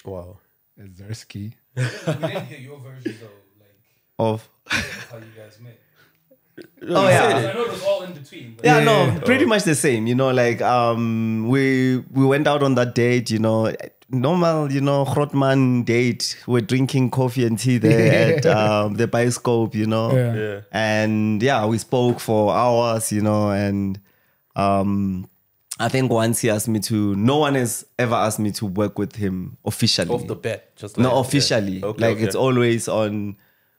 [0.05, 0.39] Wow.
[0.81, 1.55] Zersky.
[1.77, 3.77] We didn't hear your version though, like
[4.19, 4.49] Of
[5.11, 5.79] how you guys met.
[6.83, 7.51] Oh yeah.
[7.51, 8.57] I know it was all in between.
[8.63, 10.07] Yeah, Yeah, no, pretty much the same.
[10.07, 13.31] You know, like um, we we went out on that date.
[13.31, 13.73] You know,
[14.09, 16.37] normal, you know, Grotman date.
[16.47, 19.75] We're drinking coffee and tea there at um, the Bioscope.
[19.75, 20.35] You know, Yeah.
[20.35, 20.61] Yeah.
[20.73, 23.13] and yeah, we spoke for hours.
[23.13, 24.01] You know, and
[24.57, 25.29] um,
[25.81, 27.15] I think once he asked me to.
[27.17, 30.11] No one has ever asked me to work with him officially.
[30.11, 30.77] Off the bat.
[30.77, 31.21] Just like, no, yeah.
[31.21, 31.83] officially.
[31.83, 32.25] Okay, like okay.
[32.25, 33.37] it's always on.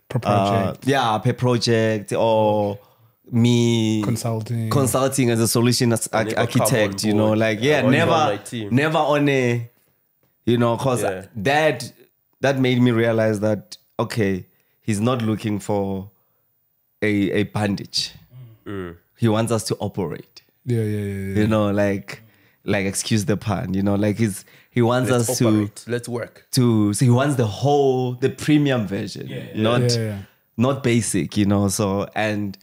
[0.10, 2.80] Per Uh, yeah, per project or
[3.32, 4.70] me Consulting.
[4.72, 8.02] consulting as a solution as never arch- come architect, you know, like Yeah, yeah, only
[8.02, 9.70] on never, never on a,
[10.46, 11.26] you know, cause Yeah.
[11.36, 11.94] that
[12.42, 14.46] that made me realize that okay,
[14.82, 16.10] he's not looking for
[17.04, 18.14] a a bandage.
[18.66, 18.96] Mm.
[19.18, 21.04] He wants us to operate, yeah, yeah, yeah.
[21.34, 21.40] yeah.
[21.42, 22.24] you know, like
[22.66, 25.84] like excuse the pun, you know, like he's he wants Let's us to operate.
[25.88, 26.48] Let's work.
[26.52, 30.18] to so he wants the whole the premium version not Yeah, yeah.
[30.58, 32.58] not basic you know so and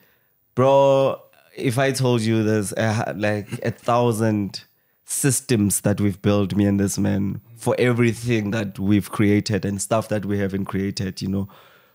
[0.54, 1.20] bro
[1.56, 4.64] if i told you there's a, like a thousand
[5.04, 10.08] systems that we've built me and this man for everything that we've created and stuff
[10.08, 11.48] that we haven't created you know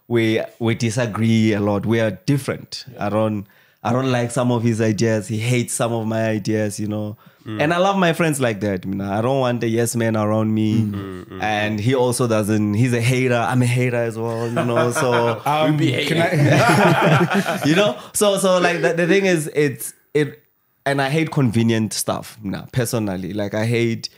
[0.07, 3.45] we we disagree a lot we are different i don't
[3.83, 5.27] i don't like some of his ideas.
[5.27, 7.17] He hates some of my ideas you know.
[7.45, 10.15] And i love my friends like that you know i don't want a yes man
[10.15, 10.71] around me.
[11.41, 13.35] And he also doesn't he's a hater.
[13.35, 15.41] I'm a hater as well you know so.
[15.45, 20.43] Um, can I, you know so so like the, the thing is it's it
[20.85, 23.33] and i hate convenient stuff now personally.
[23.33, 24.09] Like i hate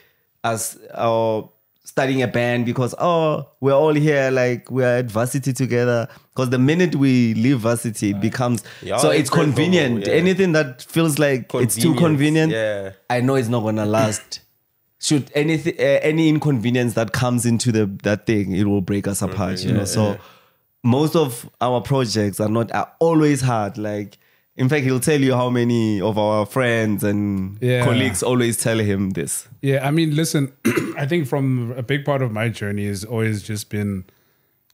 [0.44, 1.42] us uh,
[1.84, 6.08] starting a band because oh we're all here like we're at varsity together.
[6.34, 10.08] Because the minute we leave varsity it becomes Yeah, so it's convenient.
[10.08, 10.14] yeah.
[10.14, 12.92] anything that feels like it's too convenient yeah.
[13.10, 14.40] i know it's not gonna last.
[15.00, 19.22] Should anything uh, any inconvenience that comes into the that thing it will break us
[19.22, 19.84] apart you know?
[19.86, 20.18] So
[20.84, 23.78] most of our projects are not are always hard.
[23.78, 24.18] Like,
[24.56, 27.84] in fact, he'll tell you how many of our friends and Yeah.
[27.84, 29.48] colleagues always tell him this.
[29.62, 30.54] Yeah, I mean, listen,
[30.98, 34.06] I think from a big part of my journey has always just been,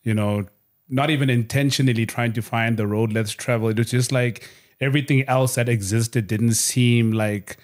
[0.04, 0.48] you know,
[0.89, 3.70] not even intentionally trying to find the road let's travel.
[3.70, 4.50] It was just like
[4.82, 7.58] everything else that existed didn't seem like,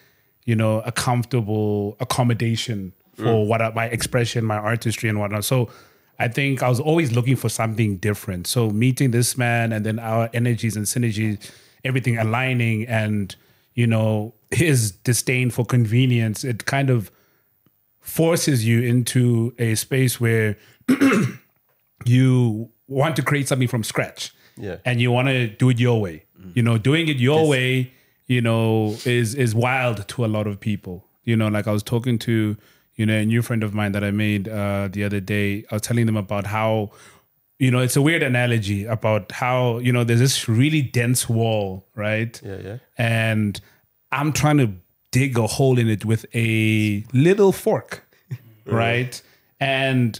[0.45, 3.47] you know, a comfortable accommodation for mm.
[3.47, 5.43] what I, my expression, my artistry, and whatnot.
[5.43, 5.69] So
[6.19, 8.47] I think I was always looking for something different.
[8.47, 11.51] So meeting this man and then our energies and synergies,
[11.85, 13.35] everything aligning and,
[13.73, 17.11] you know, his disdain for convenience, it kind of
[17.99, 20.57] forces you into a space where
[22.05, 24.33] you want to create something from scratch.
[24.57, 24.77] Yeah.
[24.85, 26.25] And you want to do it your way.
[26.53, 27.91] You know, doing it your way,
[28.27, 31.05] you know, is is wild to a lot of people.
[31.23, 32.55] You know, like I was talking to,
[32.95, 35.65] you know, a new friend of mine that I made uh the other day.
[35.71, 36.91] I was telling them about how
[37.59, 41.85] you know, it's a weird analogy about how, you know, there's this really dense wall,
[41.95, 42.39] right?
[42.43, 42.77] Yeah, yeah.
[42.97, 43.59] and
[44.11, 44.73] I'm trying to
[45.11, 48.05] dig a hole in it with a little fork,
[48.65, 49.21] right?
[49.59, 50.19] And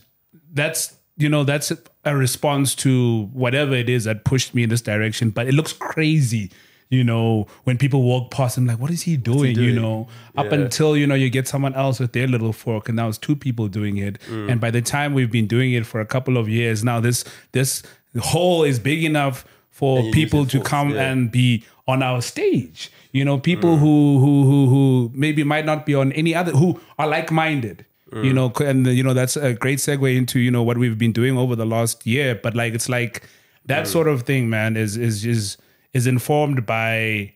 [0.54, 1.72] that's you know that's
[2.04, 5.30] a response to whatever it is that pushed me in this direction.
[5.30, 6.52] But it looks crazy,
[6.90, 8.58] you know, when people walk past.
[8.58, 9.56] I'm like, what is he doing?
[9.56, 9.76] You doing?
[9.76, 13.08] know, up until you know you get someone else with their little fork, and now
[13.08, 14.20] it's two people doing it.
[14.30, 14.52] Mm.
[14.52, 17.24] And by the time we've been doing it for a couple of years now, this
[17.52, 17.84] this
[18.20, 21.12] hole is big enough for people to it for- come yeah.
[21.12, 22.92] and be on our stage.
[23.12, 23.80] You know, people mm.
[23.80, 27.86] who who who who maybe might not be on any other who are like minded.
[28.14, 28.34] You mm.
[28.36, 31.38] know, and you know that's a great segue into you know what we've been doing
[31.38, 32.36] over the last year.
[32.36, 33.24] But like, it's like
[33.66, 35.58] that sort of thing, man, is is is
[35.96, 37.34] is informed by,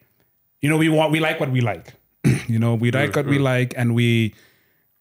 [0.61, 1.93] you know, we want we like what we like.
[2.47, 4.35] you know, we like what we like, and we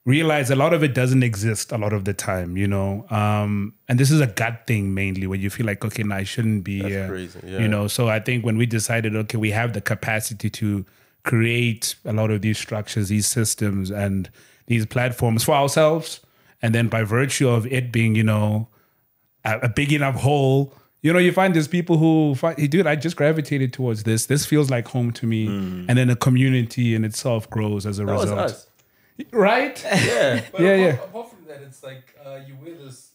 [0.06, 3.04] realize a lot of it doesn't exist a lot of the time, you know.
[3.10, 6.22] Um, and this is a gut thing mainly when you feel like, okay, no, I
[6.22, 7.08] shouldn't be That's here.
[7.08, 7.58] crazy, yeah.
[7.58, 10.86] You know, so I think when we decided, okay, we have the capacity to
[11.24, 14.30] create a lot of these structures, these systems, and
[14.66, 16.20] these platforms for ourselves,
[16.62, 18.68] and then by virtue of it being, you know,
[19.44, 20.72] a, a big enough hole.
[21.00, 24.26] You know, you find there's people who find, hey, dude, I just gravitated towards this.
[24.26, 25.46] This feels like home to me.
[25.46, 28.38] And then a community in itself grows as a That was result.
[28.40, 28.66] us.
[29.32, 29.78] Right?
[29.84, 30.42] Yeah.
[30.50, 30.92] But Yeah, apart, yeah.
[31.04, 33.12] Apart from that, it's like uh, you wear this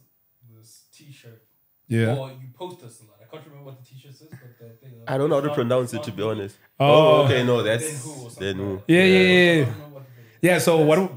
[0.58, 1.42] this T-shirt,
[1.88, 2.16] Yeah.
[2.16, 3.18] or you post this a lot.
[3.22, 4.94] I can't remember what the T-shirt says, but the thing.
[5.08, 6.56] I don't know how to pronounce it to be honest.
[6.80, 6.86] Oh.
[6.86, 8.74] Oh, okay, no, Then that's who or then who.
[8.76, 9.66] like Yeah, yeah, I yeah.
[9.66, 10.40] don't know what it is.
[10.42, 11.12] Yeah, so what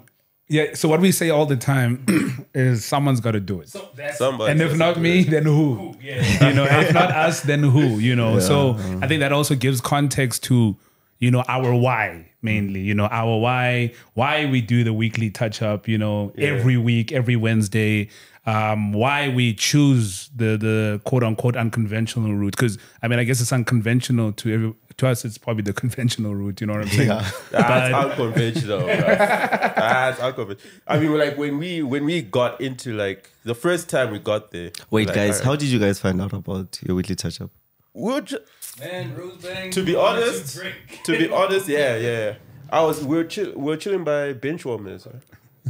[0.48, 2.04] yeah, so what we say all the time
[2.54, 3.68] is someone's got to do it.
[3.68, 4.52] So Somebody.
[4.52, 5.30] And if not me, it.
[5.30, 5.74] then who?
[5.74, 6.48] Who, yeah.
[6.48, 7.98] You know, if not us, then who?
[7.98, 10.76] You know, so I think that also gives context to
[11.18, 12.80] you know our why mainly.
[12.80, 15.88] You know, our why, why we do the weekly touch up.
[15.88, 18.08] You know, every week, every Wednesday.
[18.46, 22.56] Um, why we choose the the quote unquote unconventional route?
[22.56, 25.24] Because I mean, I guess it's unconventional to every, to us.
[25.24, 26.60] It's probably the conventional route.
[26.60, 27.08] You know what I'm saying?
[27.50, 28.80] That's unconventional.
[28.80, 28.86] bro.
[28.86, 30.72] That's unconventional.
[30.86, 34.50] I mean, like when we when we got into like the first time we got
[34.50, 34.70] there.
[34.90, 37.50] Wait, like, guys, alright, how did you guys find out about your weekly touch up?
[37.94, 38.38] we were ju-
[38.78, 40.60] Man, Rose to be honest,
[41.04, 42.34] to be honest, yeah, yeah.
[42.70, 45.06] I was we were chill, we were chilling by bench warmers.
[45.06, 45.22] Right?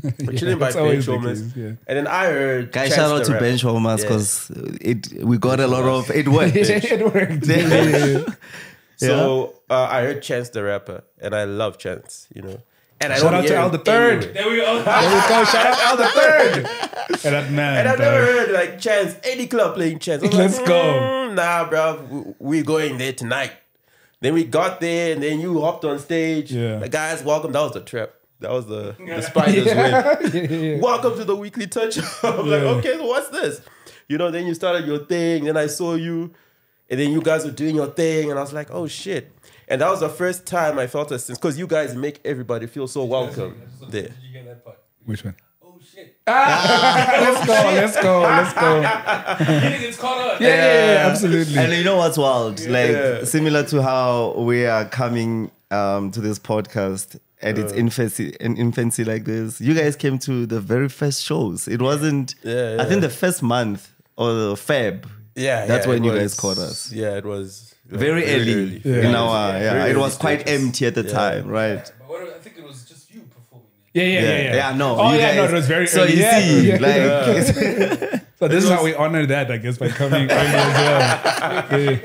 [0.26, 1.66] We're chilling by that's always bench warmers, case, yeah.
[1.86, 2.72] and then I heard.
[2.72, 3.44] Guys, Chance shout out to Rapper.
[3.44, 4.08] Bench Warmers Yeah.
[4.08, 6.54] because it we got a lot of it worked.
[6.56, 6.80] Eh?
[6.82, 8.36] it worked.
[8.96, 12.60] So uh, I heard Chance the rapper, and I love Chance, you know.
[12.98, 14.24] And I Shout don't out to Al the Third.
[14.24, 14.32] anywhere.
[14.32, 14.82] There we go.
[14.84, 15.44] There we go.
[15.44, 16.56] Shout out to Al the Third.
[17.26, 17.78] And that man.
[17.80, 20.22] And I've never heard like Chance, any club playing Chance.
[20.22, 20.82] I was Let's like, go.
[20.82, 23.52] "Mm, Nah, bro, w- we going there tonight.
[24.20, 26.50] Then we got there, and then you hopped on stage.
[26.50, 26.78] Yeah.
[26.78, 27.52] The guys, welcome.
[27.52, 28.12] That was the trap.
[28.40, 29.76] That was the, the spiders win.
[29.76, 30.40] Yeah, yeah,
[30.76, 30.80] yeah.
[30.80, 31.98] Welcome to the weekly touch.
[32.24, 33.60] I'm like, okay, so what's this?
[34.08, 36.32] You know, then you started your thing, then I saw you,
[36.90, 39.32] and then you guys were doing your thing, and I was like, oh shit.
[39.68, 42.66] And that was the first time I felt a sense because you guys make everybody
[42.68, 44.02] feel so welcome So there.
[44.02, 44.78] Did you get that part?
[45.04, 45.34] Which one?
[45.62, 46.16] Oh shit!
[46.26, 47.52] Let's go.
[47.52, 48.20] Let's go.
[48.22, 49.44] Let's go.
[49.44, 50.40] Hitting it's caught up.
[50.40, 51.58] Yeah, yeah, yeah, absolutely.
[51.58, 52.60] And you know what's wild?
[52.60, 53.24] Like Yeah.
[53.24, 57.62] similar to how we are coming um, to this podcast at Uh.
[57.62, 59.60] its infancy, in infancy like this.
[59.60, 61.66] You guys came to the very first shows.
[61.66, 62.34] It wasn't.
[62.44, 65.04] Yeah, I think the first month or the Feb.
[65.36, 66.90] Yeah, That's yeah, when you was- guys caught us.
[66.92, 69.08] Yeah, it was like, Very early Yeah.
[69.08, 69.72] in our yeah.
[69.74, 70.64] Very it was quite stages.
[70.64, 71.12] empty at the Yeah.
[71.12, 71.84] time, right?
[71.98, 73.68] But what, I think it was just you performing.
[73.94, 74.04] There.
[74.08, 74.76] Yeah, yeah, yeah, yeah.
[74.76, 74.96] no.
[74.98, 76.14] Oh you yeah, no, it was very So early.
[76.14, 76.78] you yeah, see, yeah.
[76.80, 77.02] like
[78.38, 81.66] so this is how we honor that, I guess, by coming early as well.
[81.80, 81.98] Yeah.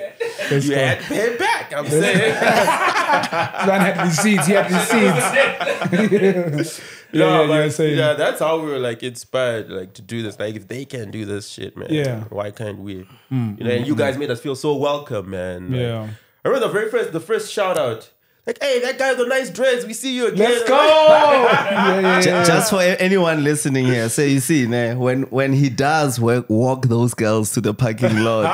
[0.52, 0.86] Let's You go.
[0.86, 1.74] had to pay back.
[1.74, 2.34] I'm saying.
[3.68, 4.46] Man had receipts.
[4.48, 6.82] He had receipts.
[7.20, 7.98] Yeah, No, yeah, you but saying.
[7.98, 10.40] yeah, that's how we were like inspired, like to do this.
[10.40, 12.06] Like, if they can do this shit, man, Yeah.
[12.22, 12.94] Mm, why can't we?
[12.96, 15.72] You know, and you guys made us feel so welcome, man.
[15.72, 16.08] Like, Yeah.
[16.44, 18.10] I remember the very first, the first shout out.
[18.48, 20.50] Like, hey, that guy with the nice dreads, we see you again.
[20.50, 20.76] Let's go.
[20.84, 22.44] yeah, yeah, yeah.
[22.44, 26.88] Just for anyone listening here, so you see, nah, when when he does work, walk
[26.88, 28.46] those girls to the parking lot,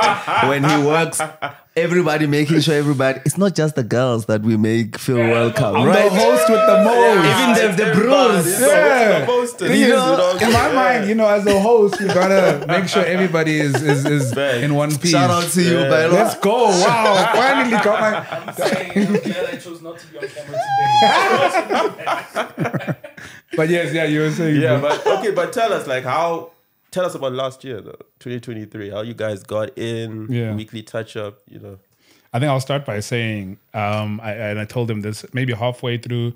[0.50, 1.22] when he works,
[1.78, 5.88] everybody making sure everybody, it's not just the girls that we make feel welcome, I'm
[5.88, 6.10] right?
[6.12, 7.26] the host with the most.
[7.28, 8.60] Even the, the bros.
[8.60, 9.28] Yeah.
[9.28, 10.38] what's the you know?
[10.42, 14.06] in my mind, you know, as a host, you gotta make sure everybody is is,
[14.06, 15.12] is in one piece.
[15.12, 15.86] Shout out to you, Yeah.
[15.86, 16.14] Bailo.
[16.14, 16.66] Let's go!
[16.66, 18.26] Wow, finally got my.
[18.38, 20.60] I'm saying I'm I chose not to be on camera
[22.74, 22.94] today.
[23.56, 24.62] But yes, yeah, you were saying.
[24.62, 24.90] Yeah, bro.
[24.90, 26.52] but okay, but tell us like how
[26.92, 28.90] tell us about last year though, 2023.
[28.90, 30.56] How you guys got in, Yeah.
[30.56, 31.80] weekly touch up, you know.
[32.34, 35.98] I think I'll start by saying, um, I, and I told him this maybe halfway
[35.98, 36.34] through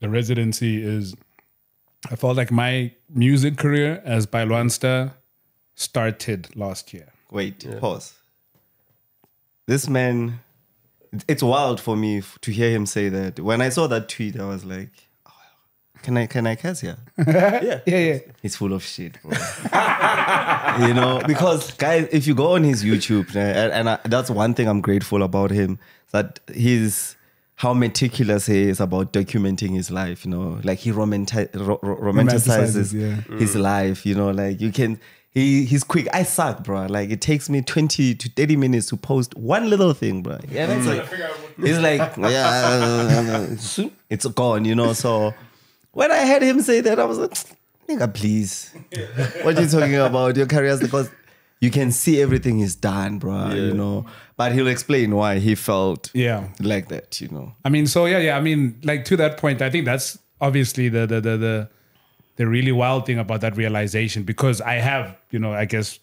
[0.00, 1.14] the residency is,
[2.10, 5.12] I felt like my music career as ByLwansta
[5.74, 7.08] started last year.
[7.30, 8.14] Wait, pause.
[9.66, 10.40] This man,
[11.28, 13.40] it's wild for me to hear him say that.
[13.40, 15.05] When I saw that tweet, I was like,
[16.06, 16.26] "Can I?
[16.26, 17.80] Can I curse here?" Yeah.
[17.84, 18.18] Yeah, yeah.
[18.40, 19.32] He's full of shit, bro.
[20.86, 24.54] you know, because guys, if you go on his YouTube, and, and I, that's one
[24.54, 25.80] thing I'm grateful about him
[26.12, 27.16] that he's
[27.56, 30.24] how meticulous he is about documenting his life.
[30.24, 33.38] You know, like he romanti- ro- ro- romanticizes Romanticizes, yeah.
[33.38, 33.62] his mm.
[33.62, 34.06] life.
[34.06, 35.00] You know, like you can.
[35.30, 36.06] He, he's quick.
[36.14, 36.86] I suck, bro.
[36.86, 40.38] Like it takes me 20 to 30 minutes to post one little thing, bro.
[40.48, 40.96] Yeah, that's mm.
[40.96, 41.08] like
[41.58, 44.92] it's like yeah, it's gone, you know.
[44.92, 45.34] So
[45.96, 47.32] when I heard him say that, I was like,
[47.88, 48.70] nigga, please.
[49.42, 50.36] What are you talking about?
[50.36, 51.08] Your career's because
[51.60, 53.50] you can see everything he's done, bro.
[53.54, 54.04] You know.
[54.36, 56.48] But he'll explain why he felt Yeah.
[56.60, 57.54] like that, you know.
[57.64, 58.36] I mean, so yeah, yeah.
[58.36, 61.68] I mean, like to that point, I think that's obviously the the the the,
[62.36, 65.98] the really wild thing about that realization because I have, you know, I guess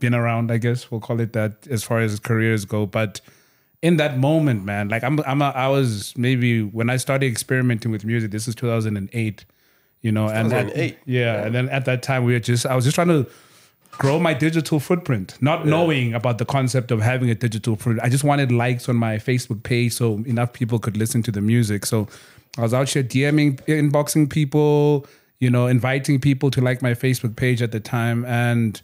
[0.00, 3.20] been around, I guess we'll call it that as far as careers go, but
[3.82, 7.90] in that moment, man, like I'm I'm a, I was maybe when I started experimenting
[7.90, 9.44] with music, this is 2008,
[10.02, 10.98] you know, and at- 2008.
[11.06, 13.26] yeah, and then at that time we were just I was just trying to
[13.92, 18.00] grow my digital footprint, not knowing about the concept of having a digital footprint.
[18.02, 21.40] I just wanted likes on my Facebook page so enough people could listen to the
[21.40, 21.84] music.
[21.84, 22.08] So
[22.56, 25.06] I was out here DMing, inboxing people,
[25.38, 28.24] you know, inviting people to like my Facebook page at the time.
[28.24, 28.80] And,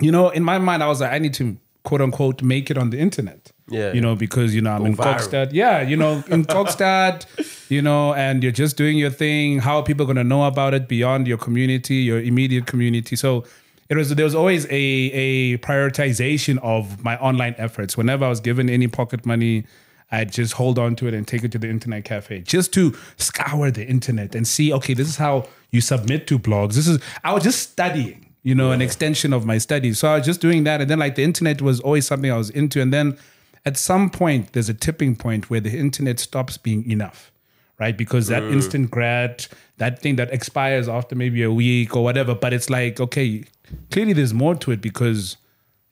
[0.00, 2.78] you know, in my mind, I was like, I need to quote unquote make it
[2.78, 3.52] on the internet.
[3.68, 3.92] Yeah.
[3.92, 5.16] You know, because, you know, I'm in viral.
[5.16, 5.52] Kokstad.
[5.52, 7.24] Yeah, you know, in Kokstad,
[7.70, 9.60] you know, and you're just doing your thing.
[9.60, 13.16] How are people going to know about it beyond your community, your immediate community?
[13.16, 13.44] So
[13.88, 17.96] it was, there was always a, a prioritization of my online efforts.
[17.96, 19.64] Whenever I was given any pocket money,
[20.12, 22.94] I'd just hold on to it and take it to the internet cafe just to
[23.16, 26.74] scour the internet and see, okay, this is how you submit to blogs.
[26.74, 29.98] This is, I was just studying, you know, an extension of my studies.
[29.98, 30.80] So I was just doing that.
[30.80, 32.80] And then, like, the internet was always something I was into.
[32.80, 33.16] And then
[33.64, 37.32] at some point, there's a tipping point where the internet stops being enough,
[37.78, 37.96] right?
[37.96, 39.46] Because that instant grad,
[39.78, 43.44] that thing that expires after maybe a week or whatever, but it's like, okay,
[43.90, 45.36] clearly there's more to it because,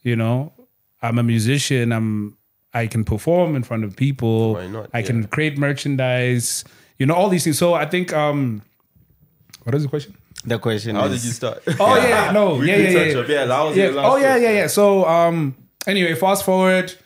[0.03, 0.53] you know,
[1.01, 1.93] I'm a musician.
[1.93, 2.37] I'm
[2.75, 4.55] I can perform in front of people.
[4.55, 4.91] Why not?
[4.95, 6.65] I can create merchandise.
[6.99, 7.59] You know all these things.
[7.59, 8.63] So I think um,
[9.65, 10.15] what is the question?
[10.45, 11.63] The question How is did you start?
[11.81, 13.27] Oh yeah, no, We yeah, yeah, yeah.
[13.27, 13.85] Yeah, that was yeah.
[13.97, 14.43] Oh yeah, question.
[14.43, 14.67] yeah, yeah.
[14.69, 15.55] So um,
[15.87, 16.97] anyway, fast forward, f-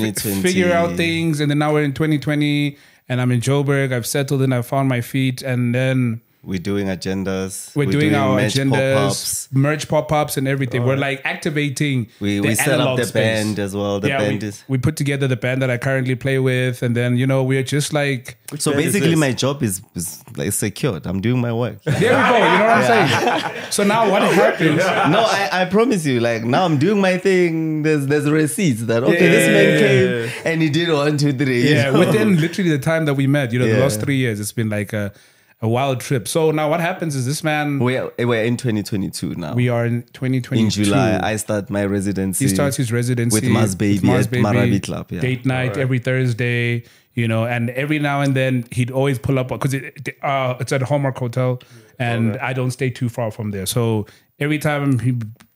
[0.00, 0.42] 2020.
[0.42, 2.76] figure out things, and then now we're in 2020,
[3.08, 3.92] and I'm in Joburg.
[3.92, 7.74] I've settled and I found my feet, and then We're doing agendas.
[7.76, 9.48] we're, doing, our merch agendas, pop-ups.
[9.52, 10.84] merch pop-ups, and everything.
[10.84, 12.08] We're like activating.
[12.18, 13.44] We, the we set up the space.
[13.44, 14.00] band as well.
[14.00, 14.64] The yeah, band we, is.
[14.66, 17.62] we put together the band that I currently play with, and then you know we're
[17.62, 21.06] just like So basically, my job is, is like secured.
[21.06, 21.80] I'm doing my work.
[21.84, 22.08] there we go.
[22.08, 23.08] You know what I'm
[23.52, 23.62] saying?
[23.70, 24.76] So now what happens?
[25.12, 27.82] no, I, I promise you, like now I'm doing my thing.
[27.84, 29.68] There's there's receipts that okay, Yeah, this man
[30.26, 31.68] yeah, came and he did one, two, three.
[31.68, 32.00] you Yeah, know?
[32.00, 34.68] within literally the time that we met, you know, the last three years, it's been
[34.70, 35.12] like a,
[35.62, 36.26] a wild trip.
[36.26, 39.54] So now what happens is this man, we're we're in 2022 now.
[39.54, 40.64] we are in 2022.
[40.64, 41.20] in July.
[41.22, 42.46] I start my residency.
[42.46, 45.20] he starts his residency with Maz Baby Maz at Marabi Club, yeah.
[45.20, 46.82] Date night every Thursday,
[47.14, 50.72] you know, and every now and then he'd always pull up because it, uh, it's
[50.72, 51.60] at Hallmark Hotel,
[51.98, 53.66] and I don't stay too far from there.
[53.66, 54.06] So
[54.40, 55.14] every time he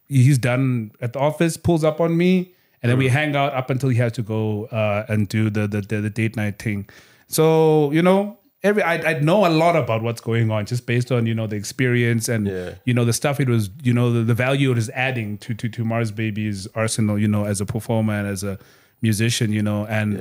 [0.09, 3.71] he's done at the office, pulls up on me, and then we hang out up
[3.71, 6.88] until he has to go uh, and do the, the the the date night thing.
[7.27, 8.38] So you know.
[8.69, 11.46] Every I I know a lot about what's going on just based on you know
[11.52, 12.71] the experience and Yeah.
[12.88, 15.50] you know the stuff it was you know the, the value it is adding to
[15.60, 18.54] to to Mas Baby's arsenal you know as a performer and as a
[19.02, 20.12] musician you know and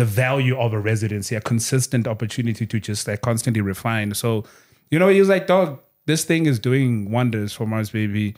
[0.00, 4.44] the value of a residency a consistent opportunity to just like constantly refine so
[4.92, 5.68] You know, he was like, dog,
[6.04, 8.34] this thing is doing wonders for Mars Baby.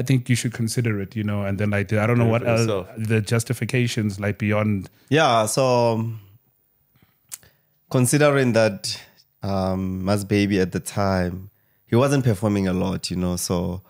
[0.00, 1.40] I think you should consider it, you know.
[1.46, 2.64] And then like I don't know what else
[3.10, 5.64] the justifications like beyond Yeah, so
[5.94, 6.20] um,
[7.90, 9.00] considering that
[9.46, 11.50] um Mas Baby at the time,
[11.86, 13.82] he wasn't performing a lot, you know, so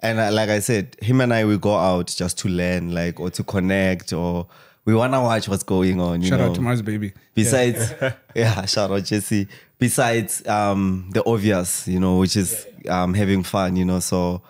[0.00, 3.20] and uh, like I said, him and I we go out just to learn, like
[3.20, 4.46] or to connect or
[4.84, 6.50] we wanna watch what's going on, you shout know.
[6.50, 7.12] out to Mas Baby.
[7.34, 7.94] Besides,
[8.34, 8.64] yeah.
[8.66, 9.46] shout out Jesse.
[9.78, 14.00] Besides um, the obvious, you know, which is um, having fun, you know.
[14.00, 14.42] So,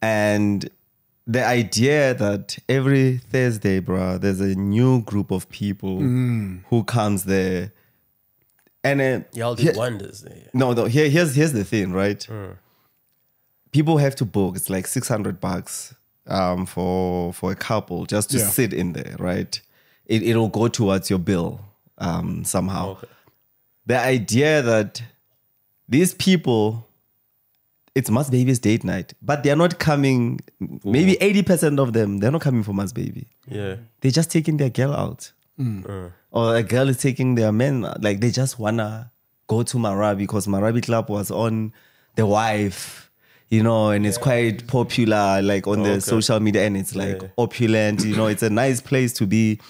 [0.00, 0.68] and
[1.26, 7.72] the idea that every Thursday, bro, there's a new group of people who comes there,
[8.84, 10.48] and then Y'all did here- wonders there.
[10.54, 10.84] no, no.
[10.86, 12.26] Here, here's here's the thing, right?
[13.70, 14.56] People have to book.
[14.56, 15.94] It's like six hundred bucks
[16.26, 18.46] um, for for a couple just to Yeah.
[18.48, 19.58] sit in there, right?
[20.06, 21.60] It it'll go towards your bill
[21.98, 22.90] um, somehow.
[22.90, 23.06] Okay.
[23.86, 25.02] The idea that
[25.88, 26.86] these people,
[27.94, 30.40] it's Mas Baby's date night, but they're not coming.
[30.84, 33.28] Maybe eighty percent of them, they're not coming for Mas Baby.
[33.48, 33.76] Yeah.
[34.00, 35.32] They're just taking their girl out.
[35.58, 36.12] Mm.
[36.30, 37.82] Or a girl is taking their men.
[38.00, 39.10] Like they just wanna
[39.46, 41.72] go to Marabi because Marabi Club was on
[42.16, 43.10] the wife,
[43.48, 46.00] you know, and it's quite popular, like on the Okay.
[46.00, 47.28] social media, and it's like Yeah.
[47.38, 49.60] opulent, you know, it's a nice place to be.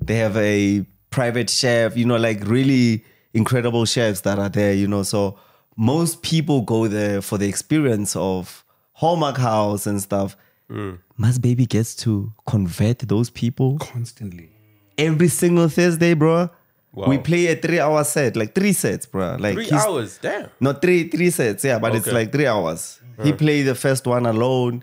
[0.00, 4.86] They have a private chef, you know, like really incredible chefs that are there, you
[4.86, 5.02] know.
[5.02, 5.38] So
[5.76, 8.64] most people go there for the experience of
[8.94, 10.36] Hallmark House and stuff.
[10.70, 10.98] Mm.
[11.16, 14.50] Mas Baby gets to convert those people Constantly.
[14.98, 16.50] Every single Thursday, bro.
[16.92, 17.06] Wow.
[17.08, 19.36] We play a three-hour set, like three sets, bro.
[19.38, 20.18] Like Three hours.
[20.20, 20.48] Damn.
[20.60, 23.00] No, three three sets, yeah, but it's like three hours.
[23.22, 24.82] He played the first one alone,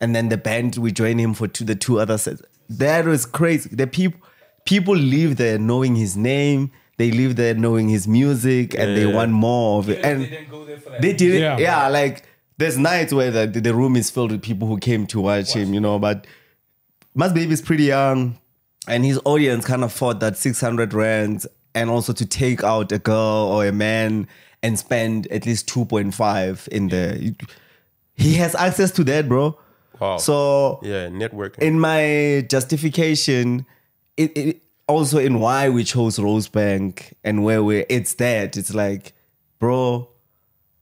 [0.00, 2.42] and then the band we join him for two, the two other sets.
[2.68, 3.70] That was crazy.
[3.72, 4.20] The people
[4.64, 6.70] people live there knowing his name.
[6.98, 9.14] They live there knowing his music, and they Yeah.
[9.14, 10.04] want more of it.
[10.04, 11.00] And they didn't go there for that.
[11.00, 11.40] they did it.
[11.40, 11.56] Yeah.
[11.58, 12.24] Yeah, like
[12.58, 15.72] there's nights where the, the room is filled with people who came to watch him,
[15.72, 15.98] you know.
[15.98, 16.26] But
[17.14, 18.36] Mas Baby is pretty young,
[18.88, 22.98] and his audience kind of fought that 600 rands, and also to take out a
[22.98, 24.26] girl or a man
[24.62, 27.16] and spend at least 2.5 in there.
[28.14, 29.58] He has access to that, bro.
[29.98, 30.16] Wow.
[30.18, 31.58] So Yeah, networking.
[31.58, 33.66] in my justification,
[34.16, 39.12] it, it also in why we chose Rosebank and where we it's that it's like,
[39.58, 40.08] bro,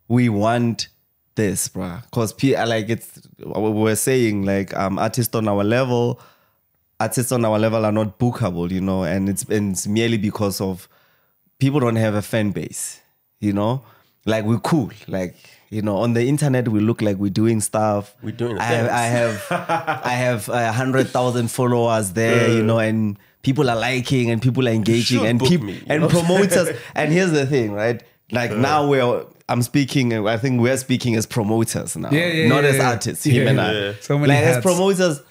[0.08, 0.88] we want
[1.34, 1.98] this, bro.
[2.12, 6.20] Cause P like it's we're saying like um artists on our level,
[7.00, 10.60] artists on our level are not bookable, you know, and it's and it's merely because
[10.60, 10.88] of
[11.58, 13.00] people don't have a fan base,
[13.40, 13.82] you know.
[14.26, 15.36] Like we're cool, like
[15.70, 18.14] you know, on the internet we look like we're doing stuff.
[18.22, 19.50] We're doing I have, I have,
[20.04, 24.66] I have a hundred thousand followers there, you know, and people are liking and people
[24.68, 26.08] are engaging and book people me, and know?
[26.08, 26.76] promoters.
[26.94, 28.02] and here's the thing, right?
[28.32, 29.24] Like now we're.
[29.50, 30.12] I'm speaking.
[30.28, 32.90] I think we're speaking as promoters now, Yeah, yeah, not yeah, as yeah.
[32.90, 33.24] artists.
[33.24, 33.92] Him Yeah, and yeah.
[33.96, 34.00] I.
[34.02, 35.22] So many like as promoters,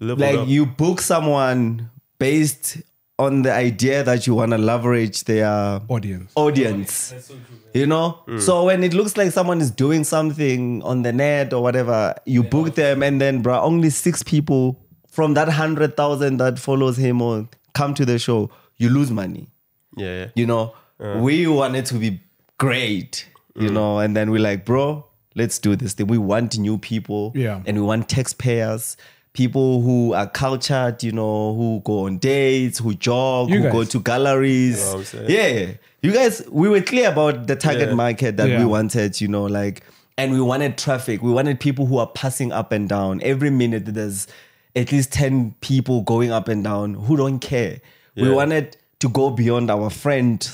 [0.00, 0.48] Level like up.
[0.48, 2.78] you book someone based
[3.18, 6.32] on the idea that you want to leverage their Audience.
[6.36, 7.32] audience.
[7.74, 8.20] You know?
[8.28, 8.40] Mm.
[8.40, 12.44] So when it looks like someone is doing something on the net or whatever you
[12.44, 17.48] book them and then bro only six people from that 100,000 that follows him or
[17.74, 19.48] come to the show you lose money.
[19.96, 20.26] Yeah, yeah.
[20.36, 20.74] you know?
[20.98, 22.20] We want it to be
[22.58, 23.74] great you mm.
[23.74, 23.98] know?
[23.98, 26.06] And then we're like bro let's do this thing.
[26.08, 27.62] We want new people Yeah.
[27.66, 28.96] and we want taxpayers
[29.38, 33.84] people who are cultured you know who go on dates who jog You who go
[33.84, 35.30] to galleries what I'm saying?
[35.30, 35.72] yeah
[36.02, 37.94] you guys we were clear about the target Yeah.
[37.94, 38.58] market that Yeah.
[38.58, 39.82] we wanted you know like
[40.16, 43.84] and we wanted traffic we wanted people who are passing up and down every minute
[43.98, 44.26] there's
[44.74, 47.80] at least 10 people going up and down who don't care
[48.16, 50.50] we wanted to go beyond our friend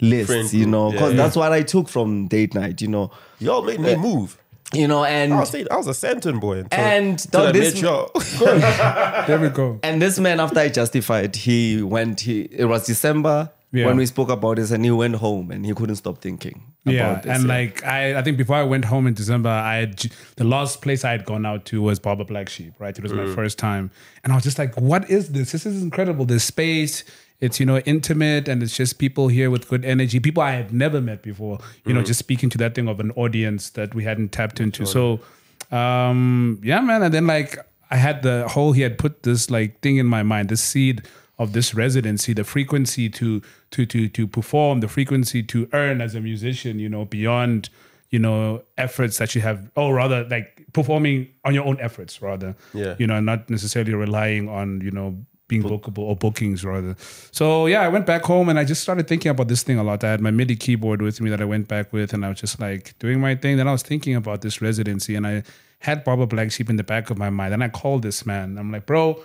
[0.00, 0.92] list Friend you group, know yeah.
[0.92, 3.10] because that's what i took from date night you know
[3.40, 4.38] Y'all made me uh, move.
[4.74, 6.58] You know and I was, saying, I was a Sandton boy.
[6.58, 8.10] Until, And until I this- met y'all.
[9.26, 9.80] There we go.
[9.82, 13.86] and this man after i justified he went he it was december Yeah.
[13.86, 17.10] when we spoke about this and he went home and he couldn't stop thinking Yeah,
[17.10, 17.54] about this and yeah.
[17.54, 19.98] like I, I think before I went home in December, I had
[20.36, 22.72] the last place I had gone out to was Barber Black Sheep.
[22.78, 23.26] Right, it was Mm.
[23.28, 23.90] my first time,
[24.24, 25.52] and I was just like, "What is this?
[25.52, 26.24] This is incredible.
[26.24, 27.04] This space,
[27.40, 30.18] it's you know intimate, and it's just people here with good energy.
[30.20, 31.58] People I have never met before.
[31.84, 31.96] You Mm.
[31.96, 34.84] know, just speaking to that thing of an audience that we hadn't tapped into.
[34.86, 35.20] So,
[35.70, 37.02] um, yeah, man.
[37.02, 37.58] And then like
[37.90, 41.02] I had the whole he had put this like thing in my mind, this seed
[41.38, 46.14] of this residency, the frequency to to to to perform, the frequency to earn as
[46.14, 47.70] a musician, you know, beyond
[48.10, 52.56] you know efforts that you have, or rather like performing on your own efforts, rather,
[52.74, 52.94] Yeah.
[52.98, 55.16] you know, not necessarily relying on you know
[55.48, 56.94] being bookable or bookings rather.
[57.32, 59.82] So yeah, I went back home and I just started thinking about this thing a
[59.82, 60.04] lot.
[60.04, 62.40] I had my MIDI keyboard with me that I went back with, and I was
[62.40, 63.56] just like doing my thing.
[63.56, 65.42] Then I was thinking about this residency, and I
[65.80, 67.54] had Barbara Black Sheep in the back of my mind.
[67.54, 68.58] And I called this man.
[68.58, 69.22] I'm like, bro,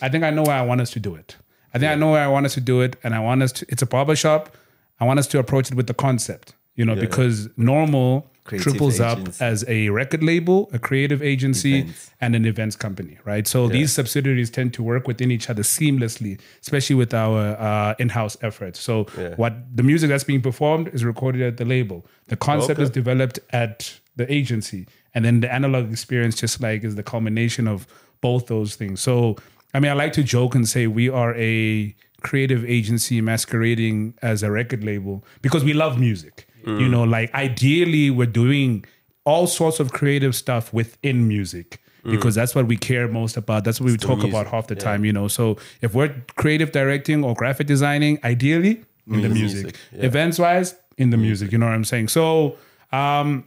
[0.00, 1.36] I think I know where I want us to do it.
[1.74, 3.52] I think I know where I want us to do it, and I want us
[3.52, 3.66] to.
[3.68, 4.56] It's a barber shop.
[4.98, 9.00] I want us to approach it with the concept, you know, because normal Creative triples
[9.00, 12.10] up as a record label, a creative agency, Events.
[12.20, 13.46] and an events company, right?
[13.46, 18.36] So these subsidiaries tend to work within each other seamlessly, especially with our uh, in-house
[18.42, 18.78] efforts.
[18.80, 19.04] So
[19.36, 22.06] what the music that's being performed is recorded at the label.
[22.28, 22.82] The concept Okay.
[22.84, 27.66] is developed at the agency, and then the analog experience just like is the culmination
[27.68, 27.86] of
[28.20, 29.00] both those things.
[29.00, 29.36] So
[29.74, 34.42] I mean, I like to joke and say we are a creative agency masquerading as
[34.42, 36.48] a record label because we love music.
[36.66, 36.80] Mm.
[36.80, 38.84] You know, like ideally we're doing
[39.24, 43.64] all sorts of creative stuff within music because that's what we care most about.
[43.64, 44.50] That's what we talk about Mm.
[44.50, 45.26] half the time, you know.
[45.28, 49.62] So if we're creative directing or graphic designing, ideally in the music.
[49.64, 50.04] Music, yeah.
[50.06, 52.08] Events wise, in the music, you know what I'm saying?
[52.08, 52.56] So
[52.92, 53.44] um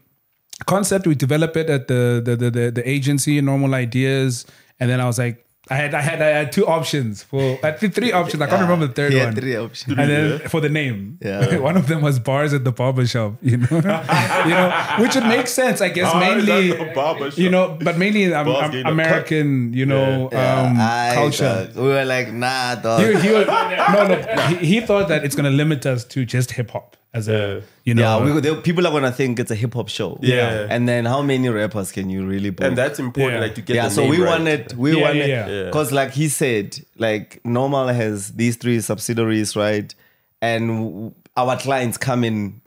[0.65, 4.45] concept we develop it at the the the, the, the agency normal ideas
[4.79, 7.71] and then i was like I had, I had I had two options for I
[7.73, 8.41] think three options.
[8.41, 9.35] I can't remember the third He had one.
[9.35, 9.97] three options.
[9.97, 11.57] And then for the name, Yeah.
[11.69, 13.33] one of them was bars at the barber shop.
[13.41, 16.11] You know, you know, which would make sense, I guess.
[16.11, 20.25] Bars at mainly, the barber you know, but mainly um, Bars getting American, you know,
[20.25, 21.69] um, I culture.
[21.71, 23.01] thought- we were like, nah, dog.
[23.01, 26.51] He, he was, no, no, he, he thought that it's gonna limit us to just
[26.51, 29.49] hip hop as a, you know, yeah, we, uh, they, people are gonna think it's
[29.51, 30.19] a hip hop show.
[30.21, 30.67] Yeah.
[30.69, 32.67] and then how many rappers can you really book?
[32.67, 33.45] And that's important, Yeah.
[33.47, 34.29] like to get yeah, the so name we right.
[34.29, 35.63] wanted, we Yeah, wanted, yeah, yeah.
[35.65, 39.93] because like he said, like Normal has these three subsidiaries, right?
[40.41, 42.61] And our clients come in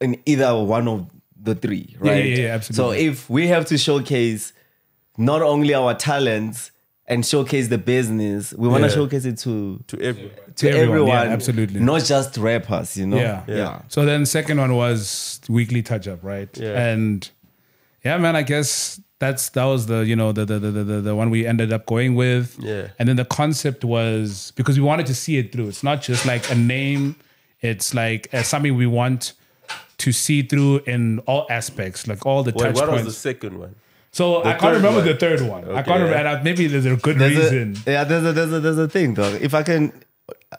[0.00, 1.06] in either one of
[1.40, 2.24] the three, Yeah, right?
[2.24, 2.96] yeah, yeah, absolutely.
[2.98, 4.52] So if we have to showcase
[5.18, 6.70] not only our talents
[7.12, 8.94] and showcase the business, we want to Yeah.
[8.94, 10.30] showcase it to to every.
[10.56, 11.80] to everyone, everyone, yeah, absolutely.
[11.80, 13.16] not just rappers, you know?
[13.16, 13.42] Yeah.
[13.46, 13.82] yeah.
[13.88, 16.50] So then second one was weekly touch up, right?
[16.58, 16.88] Yeah.
[16.88, 17.28] And
[18.04, 21.14] yeah, man, I guess that's that was the you know the the, the the the
[21.16, 22.56] one we ended up going with.
[22.60, 22.88] Yeah.
[22.98, 25.68] And then the concept was because we wanted to see it through.
[25.68, 27.14] It's not just like a name.
[27.60, 29.32] It's like uh, something we want
[29.98, 33.14] to see through in all aspects, like all the Wait, touch what was points.
[33.14, 33.74] the second one?
[34.12, 35.06] So I can't remember one.
[35.06, 35.64] the third one.
[35.70, 36.10] I can't remember.
[36.12, 36.18] yeah.
[36.20, 37.76] And I, maybe there's a good There's reason.
[37.86, 39.32] A, yeah, there's a there's a there's a thing though.
[39.40, 39.92] If I can,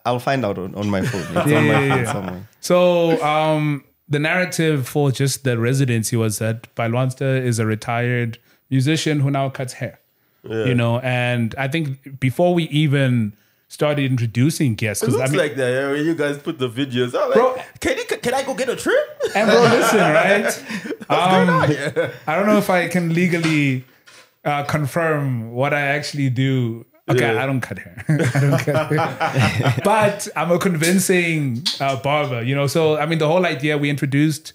[0.05, 1.21] I'll find out on, on my phone.
[1.37, 2.47] It's Yeah, on my yeah, phone somewhere.
[2.61, 8.39] So um, the narrative for just the residency was that ByLwansta is a retired
[8.71, 9.99] musician who now cuts hair.
[10.45, 13.33] You know, and I think before we even
[13.73, 16.59] started introducing guests, It because I looks mean, like that yeah, when you guys put
[16.59, 17.15] the videos.
[17.19, 19.05] I'm like, Bro- can, you, can I go get a trip?
[19.35, 20.47] and bro, listen, right?
[21.09, 21.49] Um,
[22.27, 23.83] I don't know if I can legally
[24.45, 26.85] uh, confirm what I actually do.
[27.09, 27.41] Okay, Yeah.
[27.43, 28.05] I don't cut hair.
[28.09, 29.75] I don't cut hair.
[29.83, 32.67] but I'm a convincing uh, barber, you know.
[32.67, 34.53] So I mean, the whole idea we introduced,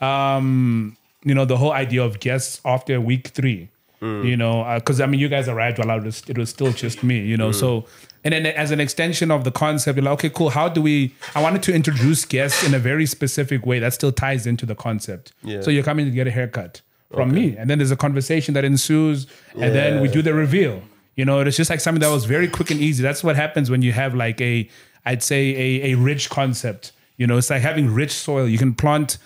[0.00, 3.70] um, you know, the whole idea of guests after week three.
[4.00, 7.02] You know, because I mean, you guys arrived while I was, it was still just
[7.02, 7.20] me.
[7.20, 7.86] You know, so
[8.24, 10.50] and then as an extension of the concept, you're like, okay, cool.
[10.50, 11.14] How do we?
[11.34, 14.74] I wanted to introduce guests in a very specific way that still ties into the
[14.74, 15.32] concept.
[15.42, 15.60] Yeah.
[15.60, 16.82] So you're coming to get a haircut
[17.12, 20.82] from me, and then there's a conversation that ensues, and then we do the reveal.
[21.14, 23.02] You know, it's just like something that was very quick and easy.
[23.02, 24.68] That's what happens when you have like a,
[25.06, 26.92] I'd say a, a rich concept.
[27.16, 28.46] You know, it's like having rich soil.
[28.46, 29.16] You can plant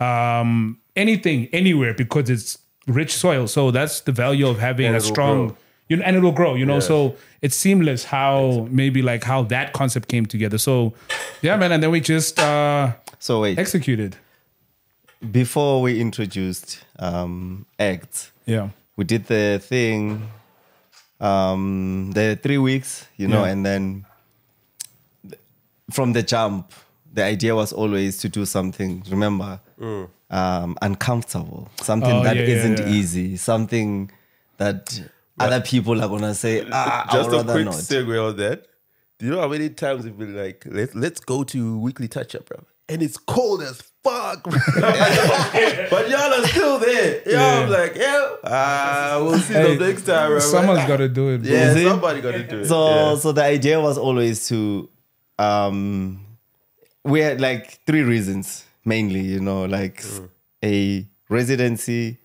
[0.00, 2.56] um, anything anywhere because it's
[2.86, 3.46] rich soil.
[3.46, 5.56] So that's the value of having And a strong, grow.
[5.88, 6.54] you know, and it'll grow.
[6.54, 6.86] You know, Yes.
[6.86, 10.58] so it's seamless how maybe like how that concept came together.
[10.58, 10.92] So
[11.42, 14.16] yeah, man, and then we just uh, So wait, executed.
[15.30, 18.68] before we introduced um, acts, Yeah.
[18.96, 20.28] we did the thing,
[21.20, 23.50] um, the three weeks, you know, Yeah.
[23.52, 24.04] and then
[25.28, 25.40] th-
[25.90, 26.72] from the jump,
[27.12, 29.02] the idea was always to do something.
[29.08, 29.60] Remember,
[30.34, 32.88] um, uncomfortable, something Oh, that yeah, yeah, not yeah.
[32.88, 34.10] easy, something
[34.58, 35.00] that
[35.38, 37.74] other people are gonna say, ah, I Just would a quick not.
[37.74, 38.66] segue on that.
[39.18, 42.34] Do you know how many times we've been like, let's let's go to weekly touch
[42.34, 42.64] up, bro?
[42.88, 47.22] And it's cold as fuck, but y'all are still there.
[47.26, 50.38] Yeah, I'm like, yeah, ah, we'll see Hey, the next time, bro.
[50.40, 51.42] Someone's got to do it.
[51.42, 51.50] Bro.
[51.50, 52.66] yeah, somebody got to do it.
[52.66, 53.14] So yeah.
[53.16, 54.90] so the idea was always to
[55.38, 56.20] um
[57.04, 60.02] we had like three reasons mainly, you know, like
[60.64, 62.18] a residency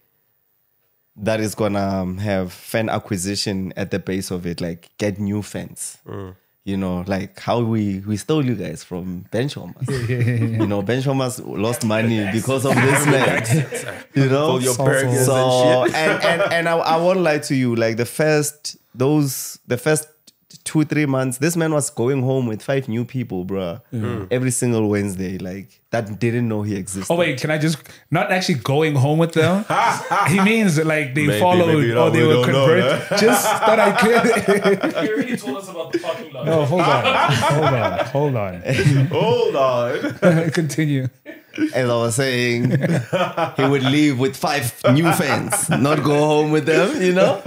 [1.16, 5.42] that is gonna um, have fan acquisition at the base of it, like get new
[5.42, 5.98] fans.
[6.66, 9.88] You know, like how we we stole you guys from Bench Warmers.
[10.10, 14.06] you know, Bench Warmers lost money because of this man.
[14.14, 15.86] you know, For your So- burgers so.
[15.86, 19.78] and and and and I, I won't lie to you like the first those the
[19.78, 20.08] first
[20.70, 23.82] two, three months, this man was going home with five new people, bruh.
[23.92, 24.28] Mm.
[24.30, 27.12] Every single Wednesday, like that didn't know he existed.
[27.12, 27.78] Oh wait, can I just
[28.12, 29.66] not actually going home with them?
[30.28, 33.08] he means like they Maybe, followed maybe, or they we were don't know, converted.
[33.26, 35.04] just that I clear.
[35.06, 36.46] You already told us about the parking lot.
[36.46, 38.62] no, hold on, hold on, hold on.
[39.08, 40.50] Hold on.
[40.52, 41.08] Continue.
[41.74, 42.70] As I was saying,
[43.58, 47.42] he would leave with five new fans, not go home with them, you know?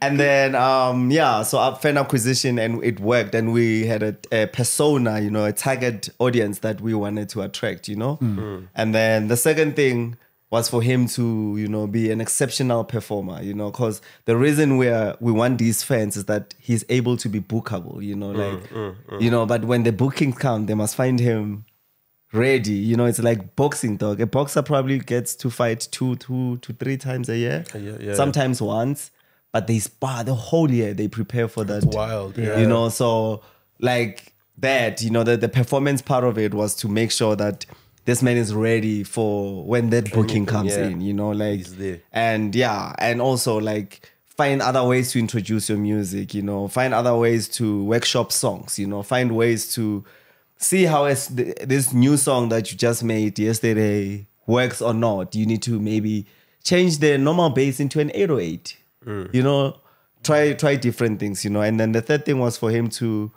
[0.00, 3.34] And then, um, yeah, so our fan acquisition and it worked.
[3.34, 7.42] And we had a, a persona, you know, a target audience that we wanted to
[7.42, 8.18] attract, you know?
[8.20, 8.36] Mm.
[8.36, 8.68] Mm.
[8.74, 10.16] And then the second thing
[10.50, 14.76] was for him to, you know, be an exceptional performer, you know, because the reason
[14.76, 18.32] we are, we want these fans is that he's able to be bookable, you know,
[18.32, 21.64] mm, like, you know, but when the bookings come, they must find him
[22.32, 22.74] ready.
[22.74, 24.20] You know, it's like boxing, dog.
[24.20, 27.64] A boxer probably gets to fight two, two, to three times a year.
[27.74, 28.14] Yeah, yeah.
[28.14, 29.10] Sometimes once,
[29.56, 30.92] but they spar the whole year.
[30.92, 31.82] They prepare for that.
[31.86, 32.58] wild, yeah.
[32.58, 33.40] You know, so
[33.80, 35.00] like that.
[35.00, 37.64] You know, the the performance part of it was to make sure that
[38.04, 40.88] this man is ready for when that booking comes yeah.
[40.88, 41.00] in.
[41.00, 41.66] You know, like
[42.12, 46.34] and yeah, and also like find other ways to introduce your music.
[46.34, 48.78] You know, find other ways to workshop songs.
[48.78, 50.04] You know, find ways to
[50.58, 55.34] see how it's, th- this new song that you just made yesterday works or not.
[55.34, 56.26] You need to maybe
[56.62, 58.76] change the normal bass into an 808.
[59.06, 59.32] Mm.
[59.34, 59.78] You know,
[60.22, 61.44] try try different things.
[61.44, 63.30] You know, and then the third thing was for him to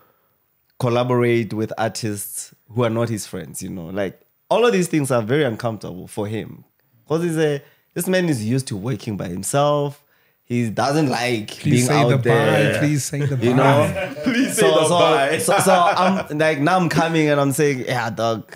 [0.79, 3.61] collaborate with artists who are not his friends.
[3.61, 6.63] You know, like all of these things are very uncomfortable for him
[7.03, 7.61] because he's a
[7.93, 10.03] this man is used to working by himself.
[10.45, 12.73] He doesn't like Please being say the out there.
[12.73, 12.79] bye.
[12.79, 13.43] Please say the bye.
[13.43, 15.37] You know, Please say so, the so, bye.
[15.37, 18.51] so, so I'm like now I'm coming and I'm saying, yeah, dog,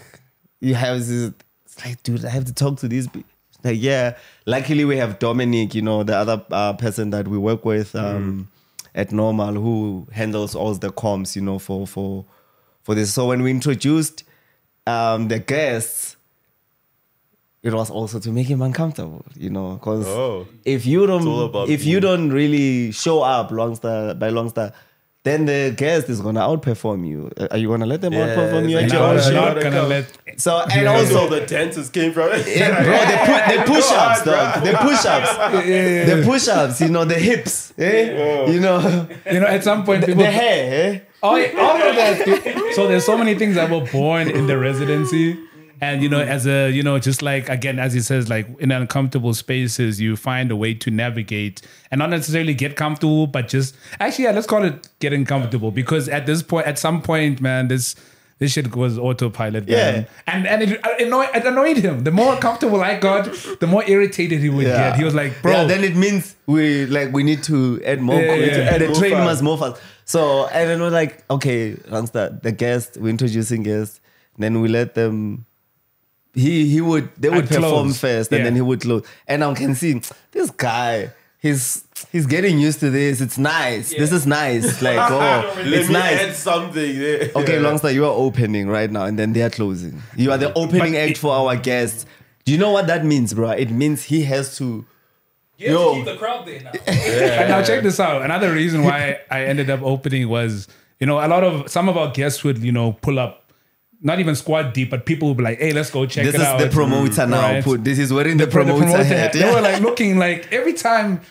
[0.59, 1.31] you have this.
[1.65, 3.07] It's like, dude, I have to talk to these.
[3.07, 3.21] pe-"
[3.63, 4.15] Like, yeah.
[4.45, 8.47] Luckily, we have Dominic, you know, the other uh, person that we work with um,
[8.95, 12.25] at Normal, who handles all the comms, you know, for for
[12.83, 13.13] for this.
[13.13, 14.23] So when we introduced
[14.85, 16.17] um, the guests,
[17.61, 20.45] it was also to make him uncomfortable, you know, because Oh.
[20.65, 21.25] if you don't
[21.69, 21.99] if you you.
[22.01, 24.73] don't really show up Lwansta by Lwansta,
[25.23, 27.31] then the guest is gonna outperform you.
[27.37, 29.31] Uh, Are you gonna let them Yeah, outperform you it's at your no, own show?
[29.53, 30.05] not gonna let.
[30.37, 34.25] So and Also, also the dancers came from yeah, bro, the, pu- the push-ups, on,
[34.25, 34.63] dog.
[34.63, 35.31] The push-ups.
[36.11, 37.73] The push-ups, you know, the hips.
[37.77, 38.51] Eh?
[38.51, 40.23] You know, You know, at some point, the, people.
[40.23, 40.93] the hair.
[40.95, 40.99] Eh?
[41.21, 42.71] Oh, all of that.
[42.75, 45.37] So there's so many things that were born in the residency.
[45.81, 46.31] And you know, mm-hmm.
[46.31, 50.15] as a you know, just like again, as he says, like in uncomfortable spaces, you
[50.15, 51.61] find a way to navigate
[51.91, 56.07] and not necessarily get comfortable, but just actually, yeah, let's call it getting comfortable because
[56.09, 57.95] at this point, at some point, man, this
[58.39, 59.67] this shit was autopilot.
[59.67, 59.95] Man.
[60.01, 60.05] Yeah.
[60.27, 62.03] and and it, it, annoyed, it annoyed him.
[62.03, 63.25] The more comfortable I got,
[63.59, 64.89] the more irritated he would Yeah.
[64.89, 64.97] get.
[64.97, 68.19] He was like, bro, Yeah, then it means we like we need to add more.
[68.21, 69.25] Yeah, we to yeah, add the Move train fast.
[69.25, 69.81] must move fast.
[70.05, 73.99] So and then we're like, okay, Randstad, the guest, we're introducing guests.
[74.37, 75.45] Then we let them.
[76.33, 77.99] He he would they would And perform close.
[77.99, 78.43] first and Yeah.
[78.45, 79.03] then he would close.
[79.27, 81.11] And I can see this guy.
[81.39, 83.19] He's he's getting used to this.
[83.21, 83.89] It's nice.
[83.93, 84.81] This is nice.
[84.87, 86.19] Like oh, Let it's me nice.
[86.21, 87.31] add something there.
[87.35, 90.01] Okay, Lwansta, you are opening right now, and then they are closing.
[90.15, 92.05] You are the opening act for our guests.
[92.45, 93.51] Do you know what that means, bro?
[93.51, 94.85] It means he has to.
[95.57, 95.89] You have Yo.
[95.89, 96.71] to keep the crowd there now.
[96.87, 98.21] And now check this out.
[98.23, 100.67] Another reason why I ended up opening was,
[100.99, 103.42] you know, a lot of some of our guests would, you know, pull up,
[104.03, 106.41] not even squad deep, but people would be like, "Hey, let's go check This it
[106.41, 107.41] is out." This is the promoter now.
[107.41, 107.63] Right?
[107.63, 109.33] Put this is wearing the, the promoter, promoter hat.
[109.33, 109.35] hat.
[109.35, 109.41] Yeah.
[109.49, 111.21] They were like looking like every time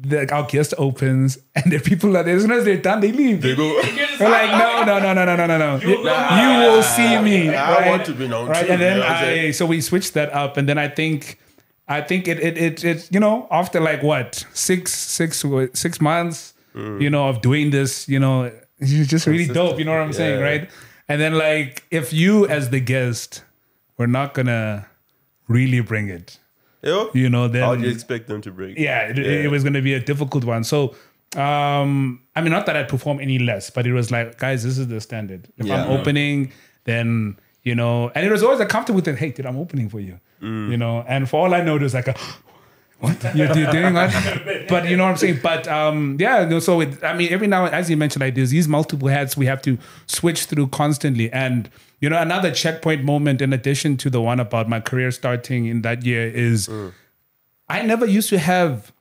[0.00, 3.10] the, our guest opens and the people are there, as soon as they're done, they
[3.12, 3.42] leave.
[3.42, 3.64] They go,
[4.18, 5.80] They're like, no, no, no, no, no, no, no, no.
[5.80, 7.48] You, you will see me.
[7.54, 7.90] I right?
[7.90, 10.32] want to be known Right, too, and then you I'm I, so we switched that
[10.32, 11.38] up, and then I think,
[11.88, 16.54] I think it, it, it, it you know, after like what six, six, six months,
[16.74, 17.00] Mm.
[17.00, 19.78] you know, of doing this, you know, it's just really dope.
[19.78, 20.70] You know what I'm saying, right?
[21.08, 23.42] And then like, if you as the guest,
[23.96, 24.86] were not gonna
[25.48, 26.38] really bring it,
[26.82, 28.78] Yo, you know, then how do you expect them to break?
[28.78, 30.62] yeah, it, it was going to be a difficult one.
[30.62, 30.94] So,
[31.36, 34.78] um, I mean, not that I'd perform any less, but it was like, guys, this
[34.78, 35.48] is the standard.
[35.56, 35.98] If I'm Yeah.
[35.98, 36.52] opening,
[36.84, 39.16] then you know, and it was always a comfortable thing.
[39.16, 41.04] Hey, dude, I'm opening for you, you know.
[41.08, 42.14] And for all I know, there's like a.
[43.00, 44.12] What you're, you're doing what?
[44.68, 45.40] But you know what I'm saying.
[45.42, 46.44] But um, yeah.
[46.44, 49.08] no, So it, I mean, every now and as you mentioned, like there's these multiple
[49.08, 51.30] hats we have to switch through constantly.
[51.32, 51.70] And
[52.00, 55.82] you know, another checkpoint moment in addition to the one about my career starting in
[55.82, 56.68] that year is
[57.68, 58.92] I never used to have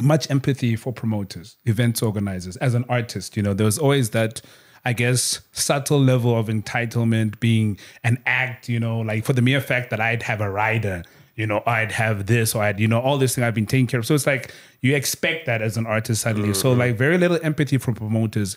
[0.00, 2.56] much empathy for promoters, events organizers.
[2.58, 4.40] As an artist, you know, there was always that,
[4.84, 9.60] I guess, subtle level of entitlement being an act, you know, like for the mere
[9.60, 11.02] fact that I'd have a rider,
[11.40, 13.86] you know, I'd have this or I'd, you know, all this thing I've been taking
[13.86, 14.06] care of.
[14.06, 16.52] So it's like you expect that as an artist suddenly.
[16.52, 16.80] So mm-hmm.
[16.80, 18.56] like very little empathy for promoters.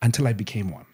[0.00, 0.86] until I became one.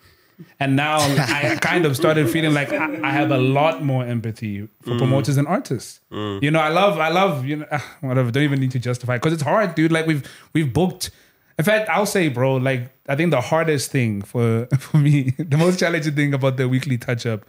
[0.61, 4.69] And now I kind of started feeling like I, I have a lot more empathy
[4.83, 4.99] for mm.
[4.99, 6.01] promoters and artists.
[6.13, 6.43] Mm.
[6.43, 8.31] You know, I love, I love, you know, ah, whatever.
[8.31, 9.91] Don't even need to justify because it's hard, dude.
[9.91, 11.11] Like we've we've booked.
[11.59, 15.57] In fact, I'll say, bro, like I think the hardest thing for for me, the
[15.57, 17.45] most challenging thing about the weekly touch up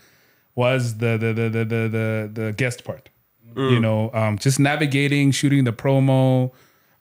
[0.56, 3.10] was the the the the the the, the guest part.
[3.56, 6.52] You know, um, just navigating, shooting the promo.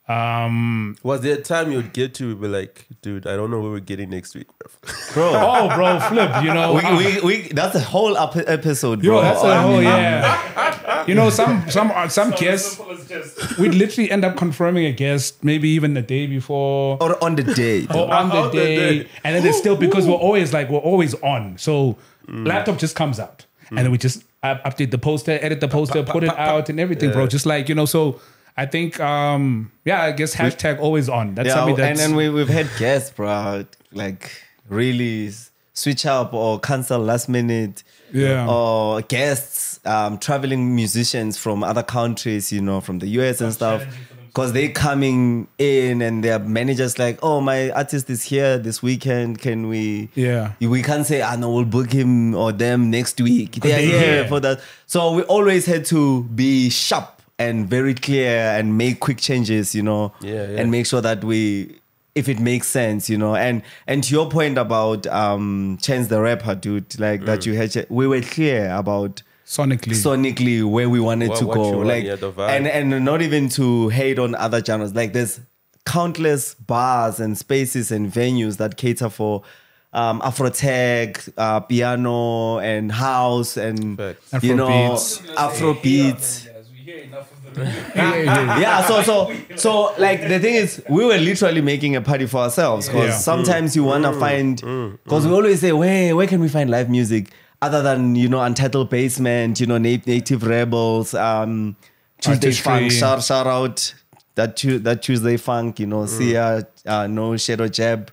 [0.08, 3.70] Um, Was there a time you'd get to be like, dude, I don't know what
[3.72, 4.70] we're getting next week, bro.
[5.12, 5.30] bro.
[5.34, 6.42] oh, bro, flip.
[6.42, 9.16] You know, we, we, we, that's a whole ep- episode, bro.
[9.16, 11.04] Yo, that's a I whole yeah.
[11.06, 14.86] You know, some some uh, some guests Simple as just we'd literally end up confirming
[14.86, 17.86] a guest maybe even the day before Or on the day.
[17.94, 19.08] or on the On the day, day.
[19.24, 21.58] and then it's still because we're always like we're always on.
[21.58, 25.68] So laptop just comes out, and then we just up- update the poster, edit the
[25.68, 27.26] poster, put it out, and everything, bro.
[27.26, 28.20] Just like you know, so.
[28.56, 31.36] I think, um, yeah, I guess hashtag always on.
[31.36, 34.32] That's yeah, something and then we, we've had guests, bro, like
[34.68, 35.30] really
[35.78, 37.84] switch up or cancel last minute.
[38.12, 38.48] Yeah.
[38.48, 43.84] Or guests, um, traveling musicians from other countries, you know, from the US and stuff.
[44.32, 44.50] Challenging for them.
[44.50, 49.38] Because they coming in and their managers like, oh, my artist is here this weekend.
[49.40, 50.08] Can we?
[50.14, 50.52] Yeah.
[50.60, 53.52] We can't say, I know, we'll book him or them next week.
[53.56, 54.28] They are here here.
[54.28, 54.60] for that.
[54.86, 59.82] So we always had to be sharp and very clear and make quick changes, you
[59.82, 60.60] know, Yeah, yeah.
[60.60, 61.78] and make sure that we,
[62.16, 66.20] if it makes sense, you know, and and to your point about um Chance the
[66.20, 67.46] Rapper, dude, like that Mm.
[67.46, 69.22] you had, we were clear about
[69.56, 69.94] sonically.
[69.96, 73.22] sonically where we wanted What- to what go, you want, like, yeah, and and not
[73.22, 74.94] even to hate on other genres.
[74.94, 75.40] Like there's
[75.86, 79.42] countless bars and spaces and venues that cater for.
[79.90, 84.44] Um, Afrotech, uh, piano, and house, and Facts.
[84.44, 85.22] you know, Afrobeats.
[85.34, 87.64] Afrobeats We hear enough of the
[87.96, 92.36] yeah so so so like the thing is we were literally making a party for
[92.46, 93.16] ourselves because Yeah.
[93.16, 94.56] sometimes you want to find
[95.04, 97.30] because we always say where where can we find live music
[97.60, 101.76] other than you know untitled basement you know Na- native rebels um
[102.20, 102.62] tuesday Artistry.
[102.64, 103.94] funk shout, shout out
[104.36, 108.10] that Tu- that tuesday funk you know sia uh, no shadow jab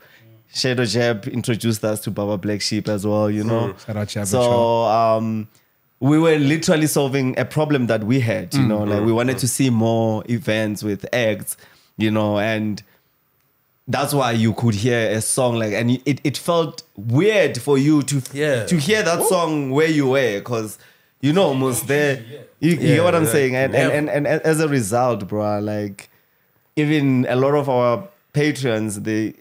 [0.53, 3.75] shadow jab introduced us to baba black sheep as well you know.
[3.89, 5.47] Out so um
[5.99, 9.47] we were literally solving a problem that we had, you know, like we wanted to
[9.47, 11.55] see more events with eggs,
[11.97, 12.83] you know, and
[13.87, 18.01] that's why you could hear a song like, and it, it felt weird for you
[18.03, 18.65] to Yeah.
[18.65, 20.77] to hear that song where you were, because
[21.21, 22.21] you know, almost there.
[22.59, 23.31] You, you Yeah, get what I'm yeah.
[23.31, 24.13] saying, and, and, Yeah.
[24.15, 26.09] and and as a result, bro, like
[26.75, 29.33] even a lot of our patrons, they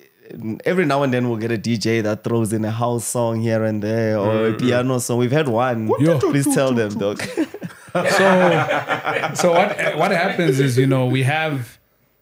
[0.65, 3.63] every now and then we'll get a DJ that throws in a house song here
[3.65, 5.19] and there or a piano song.
[5.19, 5.89] We've had one.
[6.01, 6.19] Yo.
[6.19, 7.21] Please tell them, dog.
[7.93, 8.27] so
[9.35, 11.79] so what what happens is you know we have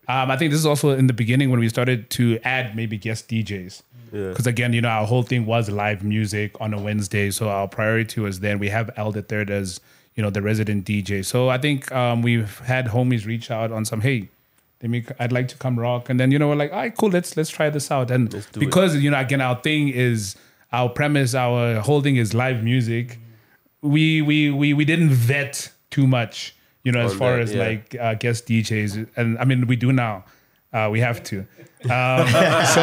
[0.09, 2.99] um, I think this is also in the beginning when we started to add maybe
[2.99, 7.31] guest DJs because again you know our whole thing was live music on a Wednesday
[7.31, 9.81] so our priority was then we have Elder Third as
[10.15, 13.85] you know the resident DJ so I think um, we've had homies reach out on
[13.85, 14.29] some hey
[14.83, 16.11] let me I'd like to come rock.
[16.11, 18.11] And then you know we're like all right cool let's let's try this out.
[18.11, 20.37] And because you know again our thing is
[20.73, 23.19] our premise our whole thing is live music.
[23.81, 27.67] We we we we didn't vet too much, you know, as far that, as yeah.
[27.67, 30.25] like uh, guest DJs, and I mean we do now.
[30.73, 31.41] Uh, we have to.
[31.85, 32.27] Um,
[32.75, 32.83] so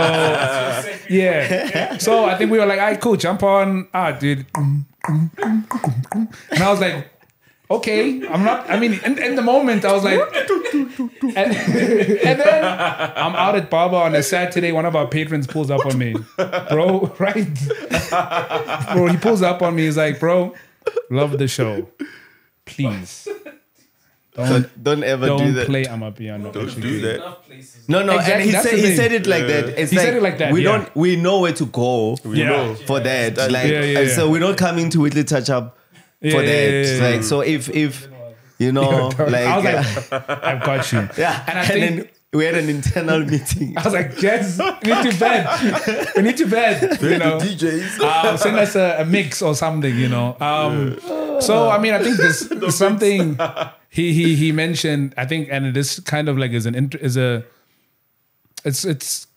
[1.10, 1.98] yeah.
[1.98, 4.46] So I think we were like, "All right, cool, jump on." Ah, dude.
[4.56, 4.86] And
[6.54, 7.10] I was like,
[7.70, 10.20] "Okay, I'm not." I mean, in, in the moment, I was like,
[10.74, 14.72] and, and then I'm out at Baba on a Saturday.
[14.72, 16.16] One of our patrons pulls up on me,
[16.70, 17.14] bro.
[17.20, 17.48] Right,
[18.94, 19.08] bro.
[19.08, 19.86] He pulls up on me.
[19.86, 20.54] He's like, "Bro,
[21.10, 21.90] love the show.
[22.66, 23.28] Please
[24.48, 25.66] don't Don't ever do don't that.
[25.68, 26.52] play Amapiano.
[26.54, 27.16] Don't do that.
[27.16, 27.38] enough.
[27.88, 29.70] No, no, Exactly, and he said he said it like that.
[29.80, 30.72] It's He like, said it like that, We yeah.
[30.78, 32.50] don't we know where to go Yeah.
[32.50, 32.76] know.
[32.76, 33.36] for that.
[33.36, 35.78] That- like Yeah, yeah, and so we're not coming to weekly touch up
[36.22, 36.46] for Yeah, that.
[36.48, 37.10] yeah, yeah, yeah.
[37.16, 38.08] Like so if if
[38.60, 41.10] you know like, I was like, I've got you.
[41.18, 43.76] yeah, and I and think then we had an internal meeting.
[43.76, 46.08] I was like, Jess, we need to bed.
[46.16, 47.02] We need to bed.
[47.02, 48.00] You know, DJs.
[48.02, 49.96] um, send us a, a mix or something.
[49.98, 50.38] You know.
[50.40, 51.00] Um,
[51.42, 53.36] so I mean, I think there's, is something
[53.90, 55.14] he he he mentioned.
[55.18, 57.44] I think, and this kind of like is an is a
[58.64, 59.28] it's it's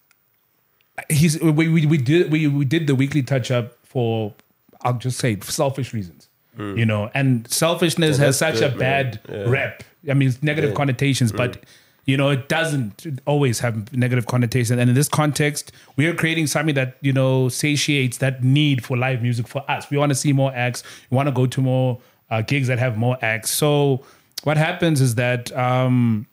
[1.09, 4.34] he's we we, we did we we did the weekly touch up for
[4.82, 6.28] I'll just say selfish reasons.
[6.59, 8.78] You know, and selfishness has such a good, man.
[8.78, 9.48] bad Yeah.
[9.48, 9.84] rep.
[10.09, 11.64] I mean, it's negative connotations, but
[12.05, 14.78] you know, it doesn't always have negative connotations.
[14.78, 18.98] And in this context, we are creating something that you know satiates that need for
[18.98, 19.90] live music for us.
[19.90, 20.82] We want to see more acts.
[21.11, 22.00] We want to go to more
[22.30, 23.50] uh, gigs that have more acts.
[23.50, 24.05] So
[24.45, 26.26] what happens is that um,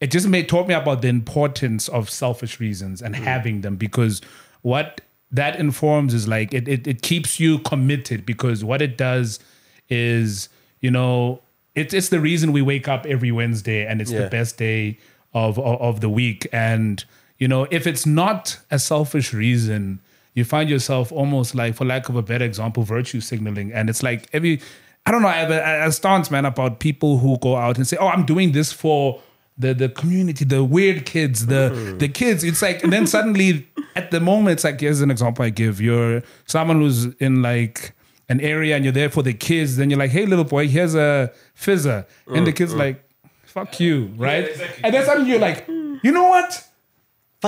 [0.00, 4.20] it just made taught me about the importance of selfish reasons and having them because
[4.62, 9.40] what that informs is like it, it it keeps you committed because what it does
[9.88, 10.48] is
[10.80, 11.40] you know
[11.74, 14.22] it's it's the reason we wake up every Wednesday and it's Yeah.
[14.22, 14.98] the best day
[15.32, 16.46] of, of of the week.
[16.52, 17.04] And
[17.38, 20.00] you know if it's not a selfish reason
[20.34, 23.72] you find yourself almost like for lack of a better example virtue signaling.
[23.72, 24.60] And it's like every
[25.06, 27.86] I don't know I have a, a stance man about people who go out and
[27.86, 29.20] say oh I'm doing this for
[29.56, 31.98] the the community, the weird kids, the mm-hmm.
[31.98, 32.44] the kids.
[32.44, 35.80] It's like, and then suddenly at the moment, it's like here's an example I give.
[35.80, 37.92] You're someone who's in like
[38.28, 39.76] an area and you're there for the kids.
[39.76, 42.78] Then you're like, hey, little boy, here's a fizzer, and the mm, kid's mm.
[42.78, 43.08] like,
[43.44, 44.48] fuck you, right?
[44.82, 46.66] And then suddenly you're like, you know what?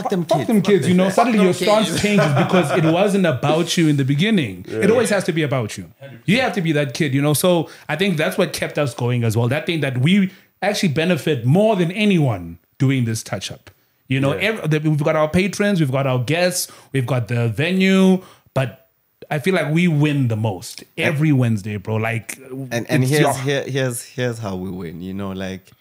[0.02, 0.46] Fuck them Fuck kids.
[0.48, 1.08] them kids, you know.
[1.10, 4.64] Suddenly your stance changes because it wasn't about you in the beginning.
[4.68, 5.90] It always has to be about you.
[6.24, 7.32] You have to be that kid, you know.
[7.34, 9.48] So I think that's what kept us going as well.
[9.48, 10.32] That thing that we
[10.62, 13.70] actually benefit more than anyone doing this touch up.
[14.08, 17.48] You know, ev- the- we've got our patrons, we've got our guests, we've got the
[17.48, 18.22] venue,
[18.54, 18.88] but
[19.30, 21.96] I feel like we win the most every Wednesday, bro.
[21.96, 22.38] Like,
[22.70, 25.00] and and here's your- here, here's here's how we win.
[25.02, 25.72] You know, like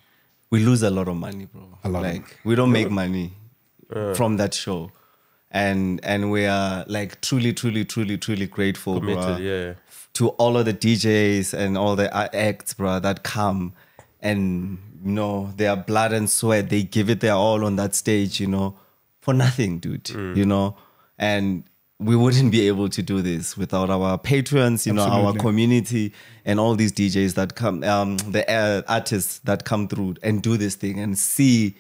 [0.50, 1.64] we lose a lot of money, bro.
[1.84, 3.32] A lot of Like we don't make money
[4.16, 4.92] from that show,
[5.52, 9.74] and and we are like truly, truly, truly, truly grateful, bro, Committed, yeah.
[10.14, 13.74] to all of the DJs and all the acts, bro, that come
[14.22, 16.70] and you know their blood and sweat.
[16.70, 18.76] They give it their all on that stage, you know,
[19.22, 20.10] for nothing, dude.
[20.10, 20.76] You know,
[21.18, 21.64] and
[22.00, 26.12] we wouldn't be able to do this without our patrons, you know, our community
[26.44, 30.58] and all these DJs that come, um, the uh, artists that come through and do
[30.58, 31.74] this thing and see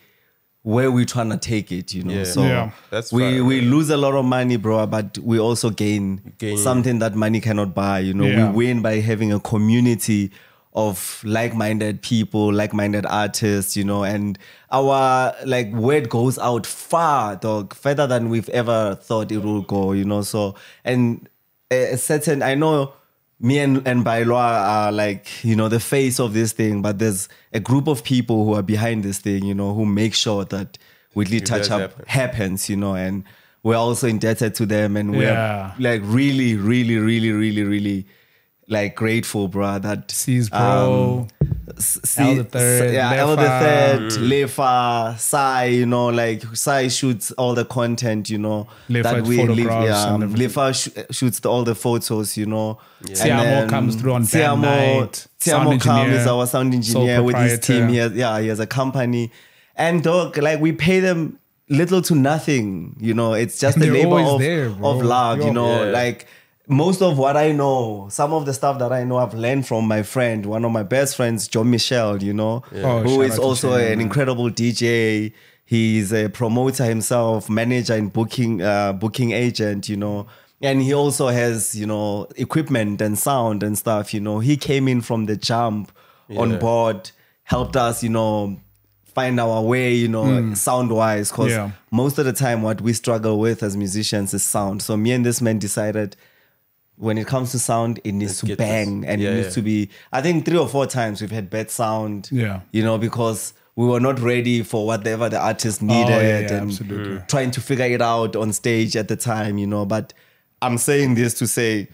[0.66, 2.13] where we're trying to take it, you know.
[2.16, 2.24] Yeah.
[2.24, 2.72] So Yeah.
[2.89, 6.57] That's we fire, we lose a lot of money, bro, but we also gain, Gain-
[6.57, 7.99] something that money cannot buy.
[7.99, 8.49] You know, Yeah.
[8.51, 10.32] we win by having a community
[10.74, 14.39] of like-minded people, like-minded artists, you know, and
[14.72, 19.91] our like word goes out far, dog, further than we've ever thought it will go,
[19.93, 20.24] you know.
[20.24, 21.30] So and
[21.72, 22.91] a a certain I know
[23.39, 27.27] me and, and Bailwa are like, you know, the face of this thing, but there's
[27.53, 30.77] a group of people who are behind this thing, you know, who make sure that
[31.15, 32.05] Weekly Touch Up happen.
[32.07, 33.23] happens, you know, and
[33.63, 35.73] we're also indebted to them and we're Yeah.
[35.79, 38.05] like really, really, really, really, really
[38.68, 41.28] like grateful, bro, that Sees bro.
[41.78, 47.32] S- L the third, yeah, L the third, Lefa, Sai, you know, like Sai shoots
[47.34, 50.47] all the content, you know, Lefa photographs yeah, and everything.
[50.49, 50.74] Lefa
[51.09, 52.80] sh- shoots the, all the photos, you know.
[53.01, 57.22] And Tiamo then comes through on band night, sound Tiamo comes is our sound engineer
[57.24, 57.89] with his team.
[57.89, 59.32] He has, yeah, he has a company,
[59.76, 63.34] and dog, like we pay them little to nothing, you know.
[63.34, 65.51] It's just the labor of, there, of love, you Yo.
[65.53, 65.91] know, Yeah.
[65.91, 66.28] like
[66.68, 69.88] most of what I know, some of the stuff that I know, I've learned from
[69.88, 73.32] my friend, one of my best friends, John Michel, you know, Oh, who shout is
[73.32, 74.01] out to also John, an man.
[74.01, 75.34] incredible DJ.
[75.66, 80.28] He's a promoter himself, manager and booking uh, booking agent, you know.
[80.61, 84.39] And he also has, you know, equipment and sound and stuff, you know.
[84.39, 85.91] He came in from the jump
[86.36, 87.11] on board,
[87.43, 88.57] helped us, you know,
[89.03, 91.30] find our way, you know, sound wise.
[91.30, 91.51] Because.
[91.51, 91.72] Yeah.
[91.91, 94.82] most of the time, what we struggle with as musicians is sound.
[94.82, 96.16] So me and this man decided
[96.97, 99.09] when it comes to sound, it needs Let's to bang this.
[99.09, 99.53] and Yeah, it needs yeah.
[99.53, 99.89] to be.
[100.13, 102.29] I think three or four times we've had bad sound.
[102.31, 102.61] Yeah.
[102.71, 106.39] You know, because we were not ready for whatever the artist oh, needed Oh, yeah,
[106.39, 107.21] yeah, and absolutely.
[107.27, 109.85] trying to figure it out on stage at the time, you know.
[109.85, 110.13] But
[110.61, 111.89] I'm saying this to say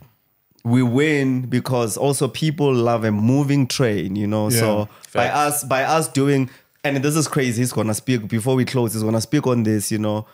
[0.64, 4.52] we win because also people love a moving train, you know.
[4.52, 4.86] So Yeah.
[5.16, 6.52] by us, by us doing,
[6.84, 7.64] and this is crazy.
[7.64, 8.94] He's gonna speak before we close.
[8.94, 10.28] He's gonna speak on this, you know,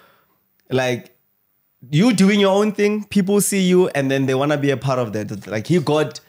[0.70, 1.16] like
[1.89, 3.05] you doing your own thing.
[3.05, 5.47] People see you, and then they wanna be a part of that.
[5.47, 6.19] Like he got,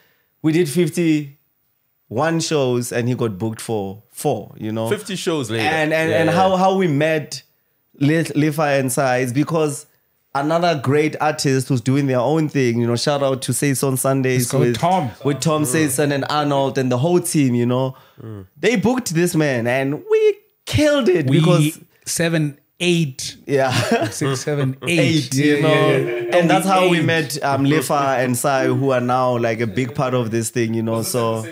[0.42, 4.54] we did 51 shows, and he got booked for four.
[4.56, 5.64] You know, 50 shows later.
[5.64, 6.34] and and, Yeah, and yeah.
[6.36, 7.42] how how we met
[8.00, 9.86] Lif- Lifa and Sai is because
[10.34, 12.80] another great artist who's doing their own thing.
[12.80, 15.10] You know, shout out to Says on Sundays with Tom.
[15.24, 15.66] with Tom mm.
[15.66, 17.54] Sayson and Arnold and the whole team.
[17.54, 18.46] You know, mm.
[18.56, 20.36] they booked this man and we
[20.66, 24.08] killed it we because seven, eight, yeah.
[24.10, 24.98] six, seven, eight.
[24.98, 26.36] Eight, Yeah, you know, yeah, yeah.
[26.36, 29.94] and that's how we met um, Lifa and Sai, who are now like a big
[29.94, 31.02] part of this thing, you know.
[31.02, 31.44] So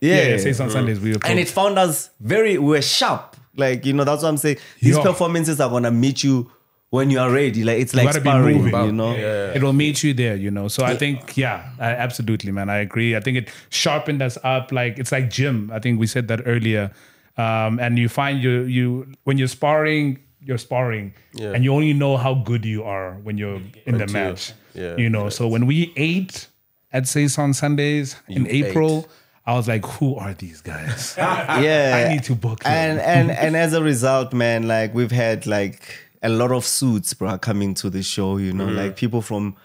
[0.00, 3.36] Yeah, yeah, say on Sundays we were and it found us very we were sharp
[3.58, 5.02] like you know that's what i'm saying these Yeah.
[5.02, 6.50] performances are gonna meet you
[6.90, 8.84] when you are ready like it's like gotta be sparring moving.
[8.84, 10.68] you know it will meet you there, you know.
[10.68, 12.68] So I think, yeah, I, absolutely, man.
[12.70, 13.16] I agree.
[13.16, 14.72] I think it sharpened us up.
[14.72, 15.70] Like it's like gym.
[15.74, 16.92] I think we said that earlier.
[17.36, 21.52] Um, and you find you you when you're sparring, you're sparring, Yeah.
[21.54, 24.52] and you only know how good you are when you're in the match.
[24.74, 25.28] yeah, you know.
[25.28, 26.48] So when we ate
[26.92, 29.08] at Says on Sundays in You April,
[29.44, 31.14] I was like, who are these guys?
[31.18, 32.72] yeah I need to book them.
[32.72, 35.80] and and and as a result man like we've had like
[36.22, 38.38] a lot of suits, bro, coming to the show.
[38.38, 39.56] You know, like people from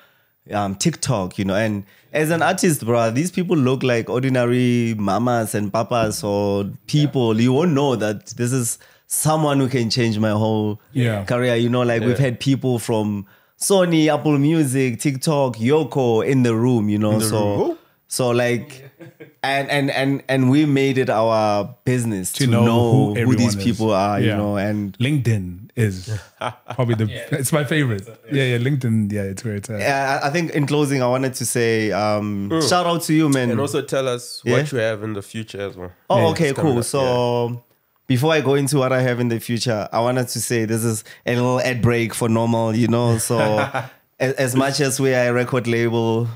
[0.51, 1.39] um, TikTok.
[1.39, 6.23] You know, and as an artist, bro, these people look like ordinary mamas and papas
[6.23, 7.39] or people.
[7.39, 8.77] You won't know that this is
[9.15, 11.25] someone who can change my whole Yeah.
[11.25, 11.55] career.
[11.57, 13.25] You know, like we've had people from
[13.59, 16.87] Sony, Apple Music, TikTok, Yoko in the room.
[16.89, 17.77] You know, so room.
[18.07, 18.87] so like.
[19.43, 23.35] And, and and and we made it our business to, To know know, who who,
[23.35, 23.63] these is.
[23.63, 26.11] people are, you know, and LinkedIn is
[26.75, 27.07] probably the
[27.39, 28.05] it's my favorite.
[28.31, 29.11] Yeah, yeah, LinkedIn.
[29.11, 29.81] Yeah, it's where it's at.
[29.81, 33.49] I I think in closing, I wanted to say um, shout out to you, man.
[33.49, 34.57] And also tell us Yeah.
[34.57, 35.91] what you have in the future as well.
[36.11, 36.77] oh, Yeah, okay, cool.
[36.77, 37.63] up, So
[38.13, 40.83] before I go into what I have in the future, I wanted to say this
[40.83, 43.17] is a little ad break for normal, you know.
[43.19, 43.37] So
[44.19, 46.27] as, as much as we are a record label,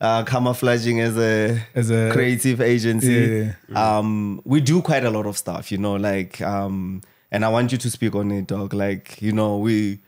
[0.00, 5.26] uh, camouflaging as a As a- creative agency, Yeah, um, we do quite a lot
[5.26, 5.96] of stuff, you know.
[5.96, 7.02] Like, um,
[7.32, 8.72] and I want you to speak on it, dog.
[8.72, 9.98] Like, you know, we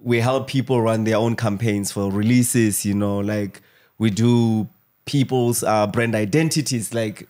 [0.00, 3.62] we help people run their own campaigns for releases you know like
[3.98, 4.68] we do
[5.06, 7.26] people's uh, brand identities like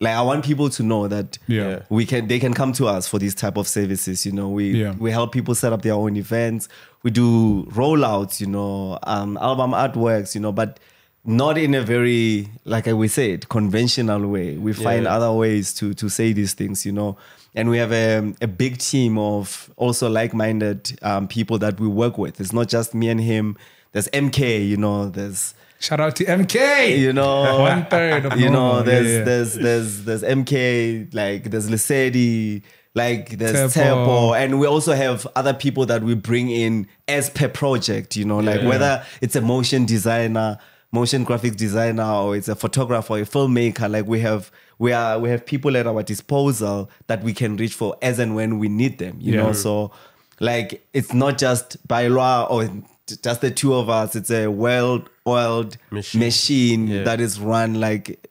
[0.00, 1.80] like i want people to know that Yeah.
[1.90, 4.48] we can they can come to us for these type of services you know.
[4.48, 4.94] We Yeah.
[4.98, 6.68] we help people set up their own events.
[7.02, 10.80] We do rollouts you know um album artworks you know but
[11.24, 14.56] not in a very like we said conventional way.
[14.56, 15.16] We find Yeah.
[15.16, 17.16] other ways to to say these things you know.
[17.54, 22.16] And we have a, a big team of also like-minded um, people that we work
[22.16, 22.40] with.
[22.40, 23.56] It's not just me and him.
[23.92, 24.38] There's mk
[24.68, 25.08] you know.
[25.10, 26.98] There's Shout out to MK.
[26.98, 29.24] you know One third of you know there's Yeah, yeah.
[29.24, 32.62] there's there's there's mk like there's Lesedi,
[32.94, 34.38] like there's Tepo.
[34.38, 38.38] And we also have other people that we bring in as per project you know
[38.38, 38.68] like Yeah.
[38.68, 40.58] whether it's a motion designer
[40.92, 45.18] motion graphics designer or it's a photographer or a filmmaker like we have we are
[45.18, 48.68] we have people at our disposal that we can reach for as and when we
[48.68, 49.90] need them you know so
[50.40, 52.68] like it's not just by law or
[53.16, 56.20] just the two of us it's a well-oiled Machine.
[56.20, 57.02] machine, Yeah.
[57.04, 58.26] that is run like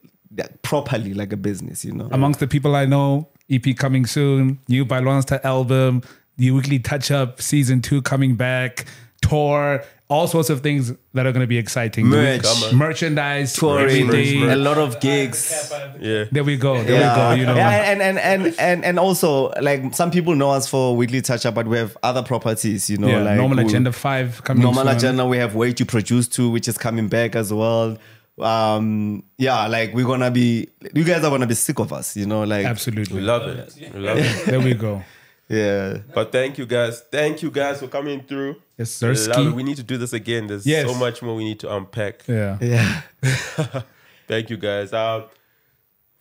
[0.61, 4.85] properly like a business you know Amongst the people I know, EP coming soon, new
[4.85, 6.01] ByLwansta album,
[6.37, 8.85] the weekly touch up season two coming back,
[9.21, 12.07] tour, all sorts of things that are going to be exciting.
[12.07, 12.43] Merch.
[12.73, 14.49] merchandise, touring everything.
[14.49, 16.25] a lot of gigs Yeah.
[16.31, 16.83] There we go.
[16.83, 17.13] There yeah.
[17.13, 17.39] we go.
[17.39, 20.97] You know, yeah, and, and and and and also like some people know us for
[20.97, 24.43] weekly touch up, but we have other properties, you know, yeah, like normal agenda five
[24.43, 24.63] coming.
[24.63, 24.95] Normal soon.
[24.95, 25.25] agenda.
[25.27, 27.97] We have way to produce too, which is coming back as well.
[28.39, 30.69] Um, yeah, like we're gonna be.
[30.93, 33.21] You guys are gonna be sick of us, you know, like We Absolutely.
[33.21, 33.75] love it.
[33.93, 34.45] We love it.
[34.45, 35.03] There we go.
[35.49, 35.97] Yeah.
[36.13, 37.01] But thank you guys.
[37.11, 38.55] Thank you guys for coming through.
[38.77, 39.07] Yes, sir.
[39.09, 39.33] Love it.
[39.33, 39.49] Ski.
[39.49, 40.47] We need to do this again.
[40.47, 40.87] There's Yes.
[40.87, 42.23] so much more we need to unpack.
[42.27, 42.57] Yeah.
[42.61, 43.01] Yeah.
[44.27, 44.93] Thank you guys.
[44.93, 45.23] Uh,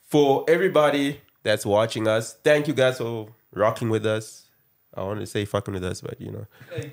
[0.08, 4.46] for everybody that's watching us, thank you guys for rocking with us.
[4.94, 6.46] I want to say fucking with us, but you know,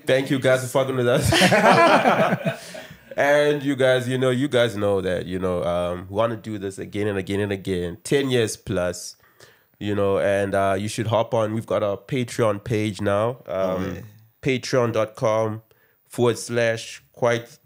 [0.06, 1.32] thank you guys for fucking with us.
[3.16, 6.36] and you guys, you know, you guys know that you know, um, we want to
[6.36, 9.16] do this again and again and again, ten years plus.
[9.78, 11.52] You know, and uh, you should hop on.
[11.52, 13.42] We've got a Patreon page now.
[13.46, 13.98] Um,
[14.40, 15.62] Patreon.com
[16.08, 17.58] forward slash quite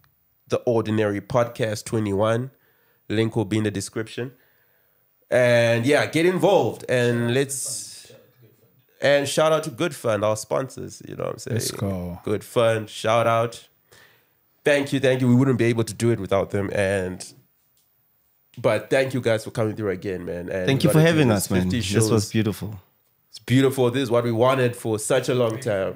[0.49, 2.51] the ordinary podcast 21
[3.09, 4.33] link will be in the description.
[5.31, 8.11] And yeah get involved and let's
[9.01, 11.55] and shout out to Gudluk our sponsors you know what i'm saying?
[11.55, 12.21] Let's go.
[12.25, 13.69] Gudluk shout out.
[14.65, 15.29] Thank you thank you.
[15.29, 16.69] We wouldn't be able to do it without them.
[16.75, 17.33] And
[18.61, 21.51] but thank you guys for coming through again man and Thank you for having us,
[21.51, 21.71] man.
[21.71, 22.81] 50 This was beautiful.
[23.29, 25.95] it's beautiful this is what we wanted for such a long time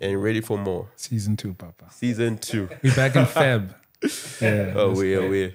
[0.00, 1.86] and ready for more Season two, Papa.
[1.90, 3.74] season two We're back in Feb.
[4.42, 4.74] Yeah.
[4.76, 5.28] oh we oh, are.
[5.28, 5.54] we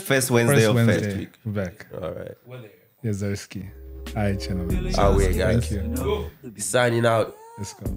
[0.00, 1.12] First Wednesday First of Wednesday.
[1.12, 1.18] Feb.
[1.18, 1.32] week.
[1.44, 1.86] We're back.
[2.00, 2.70] all right
[3.02, 3.68] Yes, Zersky.
[4.16, 4.92] All right, gentlemen.
[4.96, 5.68] Oh, yeah, guys.
[5.68, 6.54] Thank you.
[6.58, 7.90] signing out Let's go.